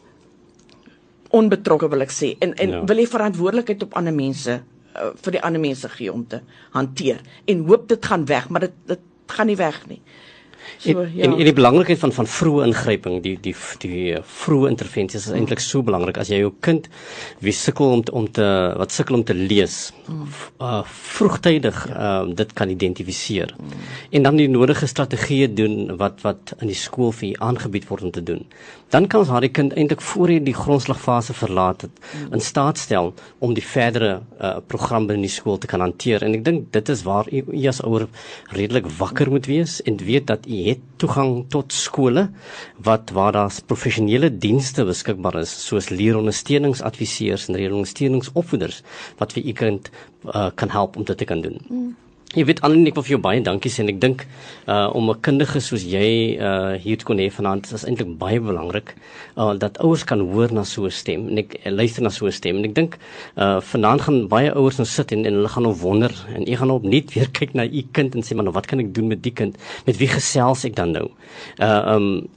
onbetrokke 1.35 1.89
wil 1.91 2.01
ek 2.05 2.13
sê 2.13 2.33
en 2.41 2.55
en 2.57 2.71
ja. 2.73 2.79
wil 2.89 3.01
jy 3.01 3.05
verantwoordelikheid 3.09 3.83
op 3.85 3.93
ander 3.99 4.15
mense 4.15 4.55
uh, 4.57 5.11
vir 5.21 5.35
die 5.37 5.43
ander 5.45 5.61
mense 5.61 5.89
gee 5.93 6.09
om 6.09 6.23
te 6.25 6.41
hanteer 6.73 7.21
en 7.45 7.65
hoop 7.69 7.85
dit 7.91 8.09
gaan 8.11 8.25
weg, 8.29 8.49
maar 8.49 8.65
dit 8.65 8.79
dit 8.89 9.05
gaan 9.29 9.45
nie 9.45 9.59
weg 9.59 9.77
nie. 9.85 9.99
So, 10.77 10.89
ja. 11.01 11.23
En 11.25 11.33
en 11.33 11.43
die 11.43 11.53
belangrikheid 11.53 11.99
van 11.99 12.13
van 12.13 12.27
vroeë 12.27 12.65
ingryping, 12.69 13.19
die 13.23 13.37
die 13.41 13.55
die 13.83 14.15
vroeë 14.23 14.69
intervensies 14.69 15.27
is 15.27 15.35
eintlik 15.35 15.59
so 15.63 15.83
belangrik 15.83 16.17
as 16.21 16.31
jy 16.31 16.41
jou 16.43 16.53
kind 16.65 16.87
wie 17.43 17.53
sukkel 17.55 17.93
om 17.97 18.03
te, 18.03 18.13
om 18.15 18.27
te 18.31 18.47
wat 18.79 18.93
sukkel 18.95 19.19
om 19.19 19.23
te 19.23 19.35
lees, 19.35 19.77
uh, 20.61 20.81
vroegtydig 20.85 21.81
uh, 21.89 22.25
dit 22.35 22.53
kan 22.53 22.69
identifiseer. 22.69 23.55
En 24.11 24.27
dan 24.27 24.39
die 24.39 24.49
nodige 24.49 24.87
strategieë 24.87 25.53
doen 25.53 25.97
wat 25.97 26.21
wat 26.25 26.53
in 26.59 26.71
die 26.71 26.77
skool 26.77 27.11
vir 27.15 27.35
aangebied 27.39 27.87
word 27.89 28.07
om 28.07 28.11
te 28.11 28.23
doen. 28.23 28.45
Dan 28.89 29.07
kan 29.07 29.21
ons 29.21 29.29
haar 29.29 29.45
die 29.45 29.53
kind 29.53 29.73
eintlik 29.77 30.01
voor 30.01 30.31
hy 30.33 30.39
die 30.41 30.55
grondslagfase 30.57 31.33
verlaat 31.37 31.85
het 31.85 31.99
in 32.31 32.41
staat 32.41 32.77
stel 32.81 33.13
om 33.39 33.53
die 33.53 33.65
verdere 33.65 34.21
uh, 34.41 34.57
program 34.67 35.05
binne 35.09 35.27
die 35.27 35.33
skool 35.33 35.59
te 35.61 35.69
kan 35.69 35.83
hanteer. 35.83 36.23
En 36.25 36.33
ek 36.37 36.45
dink 36.45 36.71
dit 36.73 36.89
is 36.89 37.03
waar 37.05 37.29
u 37.29 37.43
as 37.69 37.83
ouer 37.85 38.07
redelik 38.55 38.89
wakker 38.97 39.29
moet 39.29 39.45
wees 39.49 39.79
en 39.85 39.99
weet 40.01 40.27
dat 40.31 40.47
u 40.47 40.58
het 40.67 40.81
toegang 41.01 41.45
tot 41.49 41.73
skole 41.73 42.29
wat 42.77 43.13
waar 43.15 43.31
daar 43.31 43.55
professionele 43.65 44.29
dienste 44.37 44.85
beskikbaar 44.85 45.39
is 45.41 45.53
soos 45.67 45.89
leerondersteuningsadviseurs 45.89 47.47
en 47.47 47.57
leerondersteuningsopvoeders 47.59 48.83
wat 49.17 49.33
vir 49.33 49.45
u 49.45 49.55
kind 49.63 49.89
uh, 50.25 50.49
kan 50.55 50.69
help 50.69 50.97
om 50.97 51.03
dit 51.03 51.17
te 51.17 51.25
kan 51.25 51.41
doen. 51.41 51.59
Mm. 51.69 51.95
Jy 52.37 52.43
weet 52.45 52.59
Annelie, 52.61 52.91
ek 52.91 52.97
wil 52.99 53.05
vir 53.07 53.11
jou 53.15 53.17
baie 53.25 53.39
dankie 53.41 53.71
sê 53.73 53.79
en 53.81 53.87
ek 53.89 53.97
dink 54.03 54.19
uh 54.69 54.91
om 54.93 55.09
'n 55.09 55.17
kundige 55.25 55.57
soos 55.65 55.81
jy 55.81 56.37
uh 56.37 56.77
hier 56.77 56.97
te 57.01 57.05
kon 57.05 57.17
hê 57.17 57.25
vanaand 57.33 57.65
is 57.73 57.85
eintlik 57.89 58.11
baie 58.21 58.37
belangrik 58.37 58.93
uh 59.35 59.57
dat 59.57 59.79
ouers 59.81 60.03
kan 60.05 60.21
hoor 60.21 60.53
na 60.53 60.63
so 60.63 60.85
'n 60.85 60.91
stem 60.91 61.25
en 61.29 61.39
ek 61.39 61.57
luister 61.65 62.03
na 62.03 62.09
so 62.09 62.27
'n 62.27 62.31
stem 62.31 62.57
en 62.57 62.65
ek 62.69 62.75
dink 62.75 62.99
uh 63.35 63.59
vanaand 63.71 64.01
gaan 64.01 64.27
baie 64.27 64.53
ouers 64.53 64.77
nou 64.77 64.85
sit 64.85 65.11
en, 65.11 65.25
en 65.25 65.33
hulle 65.33 65.49
gaan 65.49 65.63
nou 65.63 65.73
wonder 65.73 66.13
en 66.35 66.45
jy 66.45 66.55
gaan 66.55 66.67
nou 66.67 66.77
opnuut 66.77 67.09
weer 67.15 67.29
kyk 67.33 67.55
na 67.55 67.65
u 67.65 67.81
kind 67.93 68.13
en 68.13 68.21
sê 68.21 68.35
maar 68.35 68.45
nou 68.45 68.53
wat 68.53 68.67
kan 68.67 68.79
ek 68.79 68.93
doen 68.93 69.07
met 69.07 69.23
die 69.23 69.33
kind? 69.33 69.57
Met 69.87 69.97
wie 69.97 70.07
gesels 70.07 70.65
ek 70.65 70.75
dan 70.75 70.91
nou? 70.91 71.09
Uh 71.57 71.95
um 71.95 72.27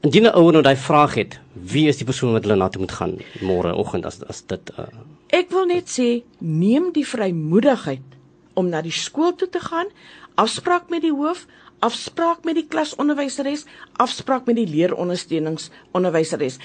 indien 0.00 0.24
'n 0.24 0.32
ouer 0.32 0.52
nou 0.52 0.62
daai 0.62 0.76
vraag 0.76 1.14
het, 1.14 1.40
wie 1.52 1.88
is 1.88 1.98
die 1.98 2.08
persoon 2.08 2.32
wat 2.32 2.44
hulle 2.44 2.56
na 2.56 2.68
toe 2.68 2.80
moet 2.80 2.92
gaan 2.92 3.18
môre 3.42 3.76
oggend 3.76 4.06
as 4.06 4.22
as 4.24 4.40
dit 4.48 4.72
uh 4.78 4.88
Ek 5.28 5.50
wil 5.50 5.66
net 5.66 5.92
sê 5.92 6.22
neem 6.40 6.92
die 6.92 7.04
vrymoedigheid 7.04 8.15
om 8.56 8.70
na 8.72 8.82
die 8.84 8.94
skool 8.94 9.34
toe 9.36 9.48
te 9.52 9.60
gaan, 9.60 9.92
afspraak 10.40 10.90
met 10.92 11.04
die 11.04 11.14
hoof, 11.14 11.46
afspraak 11.84 12.44
met 12.48 12.56
die 12.58 12.66
klasonderwyseres, 12.72 13.66
afspraak 14.00 14.48
met 14.48 14.58
die 14.58 14.68
leerondersteuningsonderwyseres. 14.72 16.58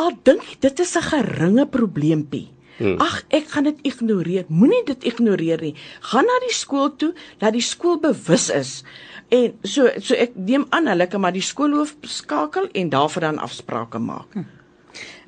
Al 0.00 0.16
dink 0.28 0.44
jy 0.50 0.56
dit 0.60 0.80
is 0.80 0.96
'n 0.96 1.08
geringe 1.12 1.66
probleempie. 1.66 2.48
Hmm. 2.76 3.00
Ag, 3.00 3.24
ek 3.28 3.48
gaan 3.48 3.64
dit 3.64 3.78
ignoreer. 3.82 4.44
Moenie 4.48 4.84
dit 4.84 5.04
ignoreer 5.04 5.60
nie. 5.60 5.74
Gaan 6.00 6.24
na 6.24 6.38
die 6.44 6.52
skool 6.52 6.96
toe, 6.96 7.14
dat 7.38 7.52
die 7.52 7.64
skool 7.64 7.96
bewus 7.98 8.50
is. 8.50 8.84
En 9.28 9.56
so 9.62 9.88
so 9.98 10.14
ek 10.14 10.36
neem 10.36 10.66
aan 10.70 10.86
hulle 10.86 11.06
kan 11.06 11.20
maar 11.20 11.32
die 11.32 11.42
skoolhoof 11.42 11.96
skakel 12.02 12.68
en 12.72 12.88
daarvoor 12.88 13.20
dan 13.20 13.38
afsprake 13.38 13.98
maak. 13.98 14.32
Hmm 14.32 14.46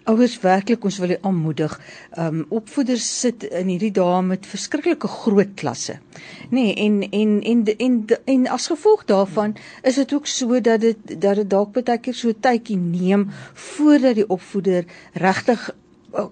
ouers 0.09 0.37
werklik 0.41 0.85
ons 0.89 0.99
wil 1.03 1.17
aanmoedig. 1.21 1.75
Ehm 2.17 2.41
um, 2.41 2.45
opvoeders 2.61 3.07
sit 3.21 3.45
in 3.45 3.73
hierdie 3.73 3.93
dae 3.99 4.23
met 4.23 4.47
verskriklike 4.47 5.09
groot 5.09 5.55
klasse. 5.61 5.99
Nê 6.51 6.63
nee, 6.63 6.75
en, 6.87 7.01
en 7.11 7.35
en 7.53 7.65
en 7.67 7.75
en 7.87 8.21
en 8.35 8.47
as 8.59 8.71
gevolg 8.73 9.05
daarvan 9.05 9.57
is 9.83 10.01
dit 10.01 10.15
ook 10.15 10.27
so 10.27 10.61
dat 10.61 10.81
dit 10.81 11.21
dat 11.21 11.43
dit 11.43 11.51
dalk 11.51 11.75
baie 11.77 11.99
keer 11.99 12.15
so 12.15 12.33
tydjie 12.33 12.79
neem 12.79 13.29
voordat 13.55 14.15
die 14.21 14.29
opvoeder 14.29 14.85
regtig 15.13 15.71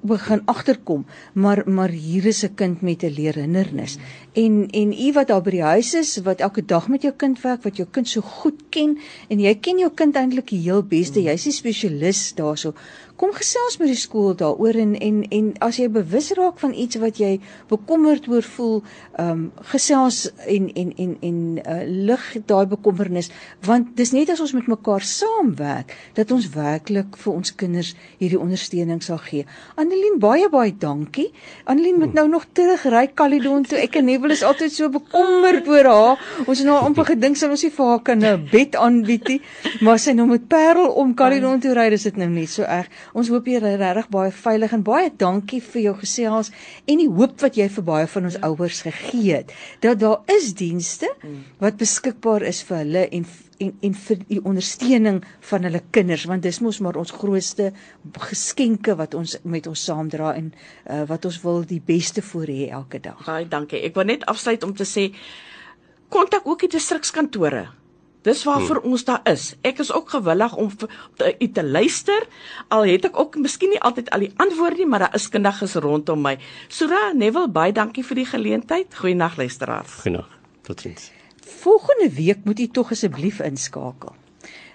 begin 0.03 0.43
agterkom 0.45 1.05
maar 1.33 1.63
maar 1.67 1.89
hier 1.89 2.27
is 2.27 2.45
'n 2.45 2.55
kind 2.55 2.81
met 2.81 3.03
'n 3.03 3.15
leerhindernis 3.19 3.99
en 4.33 4.69
en 4.71 4.93
u 4.93 5.13
wat 5.13 5.27
daar 5.29 5.43
by 5.43 5.51
die 5.51 5.63
huis 5.63 5.95
is 5.95 6.17
wat 6.23 6.41
elke 6.41 6.65
dag 6.65 6.89
met 6.89 7.03
jou 7.03 7.15
kind 7.17 7.41
werk 7.41 7.63
wat 7.63 7.77
jou 7.77 7.89
kind 7.91 8.09
so 8.09 8.21
goed 8.21 8.63
ken 8.69 8.99
en 9.29 9.41
jy 9.41 9.55
ken 9.55 9.79
jou 9.79 9.91
kind 9.95 10.17
eintlik 10.17 10.49
die 10.49 10.63
heel 10.63 10.83
beste 10.83 11.23
jy's 11.23 11.45
die 11.45 11.53
spesialis 11.53 12.35
daarso 12.35 12.75
kom 13.17 13.33
gesels 13.33 13.79
met 13.81 13.89
die 13.89 13.99
skool 13.99 14.35
daaroor 14.37 14.77
en 14.81 14.93
en 15.01 15.23
en 15.33 15.49
as 15.65 15.79
jy 15.81 15.89
bewus 15.93 16.29
raak 16.37 16.59
van 16.61 16.75
iets 16.77 16.99
wat 17.01 17.21
jy 17.21 17.39
bekommerd 17.71 18.29
oor 18.29 18.45
voel, 18.57 18.83
ehm 19.17 19.31
um, 19.31 19.45
gesels 19.73 20.27
en 20.45 20.69
en 20.83 20.93
en 21.05 21.17
en 21.29 21.39
uh, 21.63 21.79
lig 22.11 22.27
daai 22.47 22.67
bekommernis 22.69 23.31
want 23.65 23.95
dis 23.97 24.13
net 24.13 24.33
as 24.33 24.43
ons 24.45 24.53
met 24.59 24.69
mekaar 24.69 25.05
saamwerk 25.05 25.95
dat 26.19 26.33
ons 26.37 26.51
werklik 26.53 27.17
vir 27.23 27.33
ons 27.33 27.55
kinders 27.63 27.95
hierdie 28.21 28.41
ondersteuning 28.41 29.03
sal 29.03 29.21
gee. 29.25 29.47
Annelien 29.75 30.19
baie 30.19 30.49
baie 30.49 30.73
dankie. 30.79 31.33
Annelien 31.65 31.99
moet 31.99 32.13
nou 32.13 32.29
nog 32.29 32.47
terugry 32.53 33.11
Caledon 33.15 33.63
toe. 33.67 33.79
Ek 33.79 33.97
en 33.97 34.05
Nebel 34.05 34.31
is 34.31 34.43
altyd 34.43 34.73
so 34.73 34.89
bekommerd 34.89 35.69
oor 35.69 35.91
haar. 35.91 36.25
Ons 36.47 36.59
het 36.63 36.67
nou 36.67 36.79
amper 36.79 37.05
gedink 37.13 37.37
sy 37.37 37.51
ons 37.51 37.63
nie 37.63 37.73
vir 37.75 37.87
haar 37.87 38.03
kan 38.03 38.25
'n 38.25 38.49
bed 38.51 38.77
aanbied 38.77 39.29
nie, 39.29 39.41
maar 39.81 39.99
sy 39.99 40.13
nou 40.13 40.27
met 40.27 40.49
Parel 40.49 40.89
om 40.89 41.15
Caledon 41.15 41.61
toe 41.61 41.75
ry, 41.75 41.91
dis 41.91 42.03
dit 42.03 42.17
nou 42.17 42.29
net 42.29 42.49
so 42.49 42.63
erg. 42.63 42.89
Ons 43.13 43.29
hoop 43.29 43.47
jy 43.47 43.57
is 43.57 43.63
regtig 43.63 44.09
baie 44.11 44.31
veilig 44.31 44.73
en 44.73 44.83
baie 44.83 45.11
dankie 45.17 45.61
vir 45.61 45.83
jou 45.83 45.95
gesels 46.01 46.51
en 46.87 47.01
die 47.03 47.09
hoop 47.09 47.41
wat 47.41 47.57
jy 47.59 47.69
vir 47.69 47.87
baie 47.87 48.07
van 48.07 48.29
ons 48.31 48.39
ouers 48.49 48.83
gegee 48.87 49.41
het 49.41 49.53
dat 49.85 50.01
daar 50.03 50.23
is 50.39 50.53
dienste 50.59 51.11
wat 51.63 51.79
beskikbaar 51.81 52.47
is 52.47 52.63
vir 52.67 52.83
hulle 52.83 53.05
en 53.19 53.27
en 53.59 53.73
en 53.81 53.95
vir 53.95 54.21
die 54.29 54.41
ondersteuning 54.45 55.23
van 55.51 55.67
hulle 55.69 55.83
kinders 55.91 56.27
want 56.31 56.45
dis 56.47 56.61
mos 56.65 56.81
maar 56.85 56.99
ons 57.01 57.15
grootste 57.15 57.73
geskenke 58.29 58.97
wat 58.99 59.15
ons 59.15 59.37
met 59.45 59.67
ons 59.67 59.87
saamdra 59.89 60.35
en 60.37 60.53
uh, 60.53 61.03
wat 61.09 61.25
ons 61.25 61.41
wil 61.45 61.65
die 61.67 61.81
beste 61.81 62.23
vir 62.23 62.53
hê 62.53 62.69
elke 62.81 63.01
dag. 63.03 63.25
Baie 63.27 63.49
dankie. 63.49 63.83
Ek 63.87 63.97
wil 63.97 64.09
net 64.13 64.27
afsluit 64.31 64.63
om 64.67 64.75
te 64.77 64.87
sê 64.89 65.11
kontak 66.13 66.47
ook 66.47 66.67
die 66.67 66.77
distrikskantore. 66.77 67.67
Dis 68.27 68.43
waarvoor 68.43 68.81
hmm. 68.83 68.93
ons 68.93 69.05
daar 69.07 69.23
is. 69.31 69.53
Ek 69.63 69.79
is 69.83 69.93
ook 69.95 70.11
gewillig 70.11 70.55
om 70.59 70.71
te, 70.77 70.89
te, 71.15 71.31
te 71.55 71.63
luister. 71.63 72.27
Al 72.75 72.89
het 72.91 73.07
ek 73.07 73.19
ook 73.23 73.39
miskien 73.39 73.71
nie 73.71 73.83
altyd 73.87 74.11
al 74.11 74.27
die 74.27 74.33
antwoorde 74.43 74.83
nie, 74.83 74.89
maar 74.91 75.07
daar 75.07 75.15
is 75.19 75.29
kundiges 75.31 75.77
rondom 75.85 76.25
my. 76.27 76.35
Sura 76.67 77.13
Neville, 77.15 77.53
baie 77.55 77.75
dankie 77.77 78.03
vir 78.07 78.25
die 78.25 78.31
geleentheid. 78.33 78.99
Goeienaand 78.99 79.39
luisteraars. 79.39 80.01
Goeienaand. 80.03 80.35
Totsiens. 80.67 81.13
Volgende 81.47 82.11
week 82.15 82.45
moet 82.45 82.61
u 82.61 82.67
tog 82.67 82.91
asseblief 82.91 83.41
inskakel. 83.41 84.15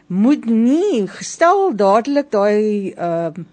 Moet 0.07 0.45
nie 0.45 1.07
gestel 1.07 1.75
dadelik 1.75 2.31
daai 2.31 2.91
ehm 2.91 3.39
uh, 3.39 3.45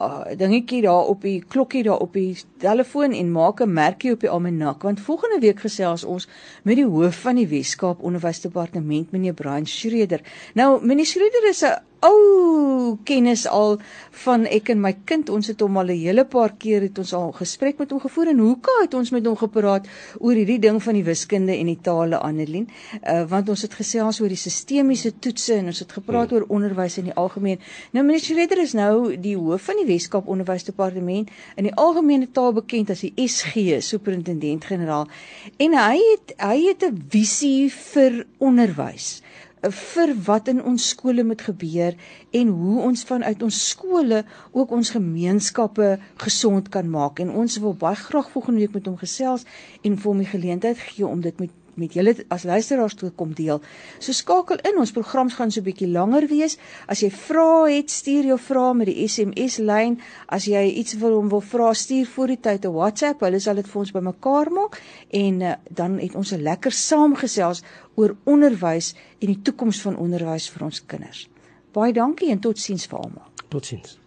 uh, 0.00 0.24
dingetjie 0.36 0.82
daar 0.82 1.08
op 1.12 1.22
die 1.22 1.42
klokkie 1.48 1.82
daar 1.82 2.00
op 2.00 2.12
die 2.12 2.36
telefoon 2.58 3.12
en 3.12 3.32
maak 3.32 3.60
'n 3.60 3.72
merkie 3.72 4.12
op 4.12 4.20
die 4.20 4.30
almanak 4.30 4.82
want 4.82 5.00
volgende 5.00 5.40
week 5.40 5.60
gesels 5.60 6.04
ons 6.04 6.28
met 6.62 6.76
die 6.76 6.86
hoof 6.86 7.20
van 7.20 7.34
die 7.34 7.48
Weskaap 7.48 8.02
Onderwysdepartement 8.02 9.10
meneer 9.10 9.34
Brian 9.34 9.66
Schreder. 9.66 10.20
Nou 10.54 10.86
meneer 10.86 11.06
Schreder 11.06 11.48
is 11.48 11.62
'n 11.62 11.76
ou 12.06 12.98
kennis 13.04 13.46
al 13.48 13.78
van 14.24 14.46
ek 14.48 14.70
en 14.72 14.80
my 14.80 14.92
kind. 15.08 15.30
Ons 15.32 15.50
het 15.52 15.60
hom 15.60 15.76
al 15.76 15.90
'n 15.92 16.00
hele 16.00 16.24
paar 16.24 16.52
keer 16.56 16.82
het 16.82 16.98
ons 16.98 17.12
al 17.12 17.32
gesprek 17.32 17.78
met 17.78 17.90
hom 17.90 18.00
gevoer 18.00 18.28
en 18.28 18.38
hoeka 18.38 18.72
het 18.80 18.94
ons 18.94 19.10
met 19.10 19.26
hom 19.26 19.36
gepraat 19.36 19.86
oor 20.18 20.34
hierdie 20.34 20.58
ding 20.58 20.82
van 20.82 20.94
die 20.94 21.04
wiskunde 21.04 21.52
en 21.56 21.66
die 21.66 21.78
tale 21.82 22.18
Annelien. 22.18 22.68
Uh 23.02 23.24
want 23.28 23.48
ons 23.48 23.62
het 23.62 23.74
gesels 23.74 24.20
oor 24.20 24.28
die 24.28 24.36
sistemiese 24.36 25.12
toetse 25.18 25.54
en 25.54 25.66
ons 25.66 25.78
het 25.78 25.92
gepraat 25.92 26.30
hmm. 26.30 26.38
oor 26.38 26.46
onderwys 26.48 26.98
in 26.98 27.04
die 27.04 27.14
algemeen. 27.14 27.58
Nou 27.92 28.04
meneer 28.04 28.20
Schreder 28.20 28.58
is 28.58 28.72
nou 28.72 29.16
die 29.16 29.36
hoof 29.36 29.62
van 29.62 29.76
die 29.76 29.86
Weskaap 29.86 30.26
Onderwysdepartement 30.26 31.30
in 31.56 31.64
die 31.64 31.74
algemene 31.74 32.30
taal 32.32 32.52
bekend 32.52 32.90
as 32.90 33.00
die 33.00 33.12
SG, 33.16 33.80
superintendent-generaal. 33.80 35.08
En 35.56 35.74
hy 35.74 35.98
het 36.12 36.34
hy 36.38 36.58
het 36.68 36.84
'n 36.84 37.04
visie 37.08 37.70
vir 37.70 38.26
onderwys 38.38 39.22
vir 39.68 40.14
wat 40.24 40.48
in 40.48 40.62
ons 40.64 40.88
skole 40.88 41.24
moet 41.24 41.42
gebeur 41.44 41.96
en 42.32 42.48
hoe 42.48 42.80
ons 42.80 43.04
vanuit 43.04 43.42
ons 43.42 43.60
skole 43.68 44.22
ook 44.52 44.70
ons 44.72 44.90
gemeenskappe 44.90 45.98
gesond 46.22 46.68
kan 46.68 46.88
maak. 46.90 47.20
En 47.20 47.30
ons 47.30 47.58
wil 47.60 47.74
baie 47.74 47.96
graag 47.96 48.30
volgende 48.32 48.64
week 48.64 48.72
met 48.78 48.86
hom 48.88 48.96
gesels 48.96 49.44
en 49.82 49.96
vir 49.96 50.10
hom 50.10 50.22
die 50.24 50.32
geleentheid 50.32 50.78
gee 50.78 51.06
om 51.06 51.20
dit 51.20 51.38
met 51.40 51.52
met 51.80 51.94
julle 51.96 52.14
as 52.28 52.44
luisteraars 52.44 52.94
toe 52.94 53.10
kom 53.16 53.32
deel. 53.34 53.60
So 53.98 54.12
skakel 54.16 54.60
in, 54.68 54.78
ons 54.78 54.92
programs 54.92 55.34
gaan 55.38 55.50
so 55.50 55.60
'n 55.60 55.64
bietjie 55.64 55.88
langer 55.88 56.28
wees. 56.28 56.58
As 56.86 57.00
jy 57.00 57.10
vrae 57.10 57.76
het, 57.76 57.90
stuur 57.90 58.24
jou 58.24 58.38
vrae 58.38 58.74
met 58.74 58.86
die 58.86 59.08
SMS 59.08 59.58
lyn. 59.58 59.98
As 60.28 60.44
jy 60.44 60.64
iets 60.80 60.94
wil 60.94 61.14
hom 61.16 61.28
wil 61.28 61.40
vra, 61.40 61.72
stuur 61.74 62.06
voor 62.06 62.26
die 62.26 62.40
tyd 62.40 62.64
'n 62.64 62.72
WhatsApp. 62.72 63.20
Hulle 63.20 63.40
sal 63.40 63.54
dit 63.54 63.68
vir 63.68 63.80
ons 63.80 63.92
bymekaar 63.92 64.50
maak 64.52 64.80
en 65.10 65.40
uh, 65.40 65.54
dan 65.70 65.98
het 65.98 66.14
ons 66.14 66.32
'n 66.32 66.42
lekker 66.42 66.72
saamgesels 66.72 67.62
oor 67.94 68.16
onderwys 68.24 68.94
en 69.18 69.26
die 69.26 69.42
toekoms 69.42 69.80
van 69.82 69.96
onderwys 69.96 70.50
vir 70.50 70.64
ons 70.64 70.86
kinders. 70.86 71.28
Baie 71.72 71.92
dankie 71.92 72.30
en 72.30 72.40
totsiens 72.40 72.86
vir 72.86 72.98
almal. 72.98 73.28
Totsiens. 73.48 73.98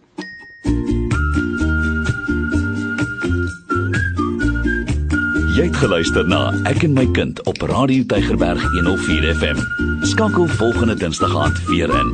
Jy 5.54 5.68
het 5.68 5.76
geluister 5.78 6.24
na 6.26 6.48
Ek 6.66 6.80
en 6.82 6.96
my 6.96 7.04
kind 7.14 7.38
op 7.46 7.60
Radio 7.70 8.02
Tygerberg 8.10 8.64
104 8.72 9.28
FM. 9.36 9.60
Skakel 10.02 10.50
volgende 10.58 10.98
Dinsdag 10.98 11.36
aand 11.38 11.62
weer 11.70 11.94
in. 11.94 12.10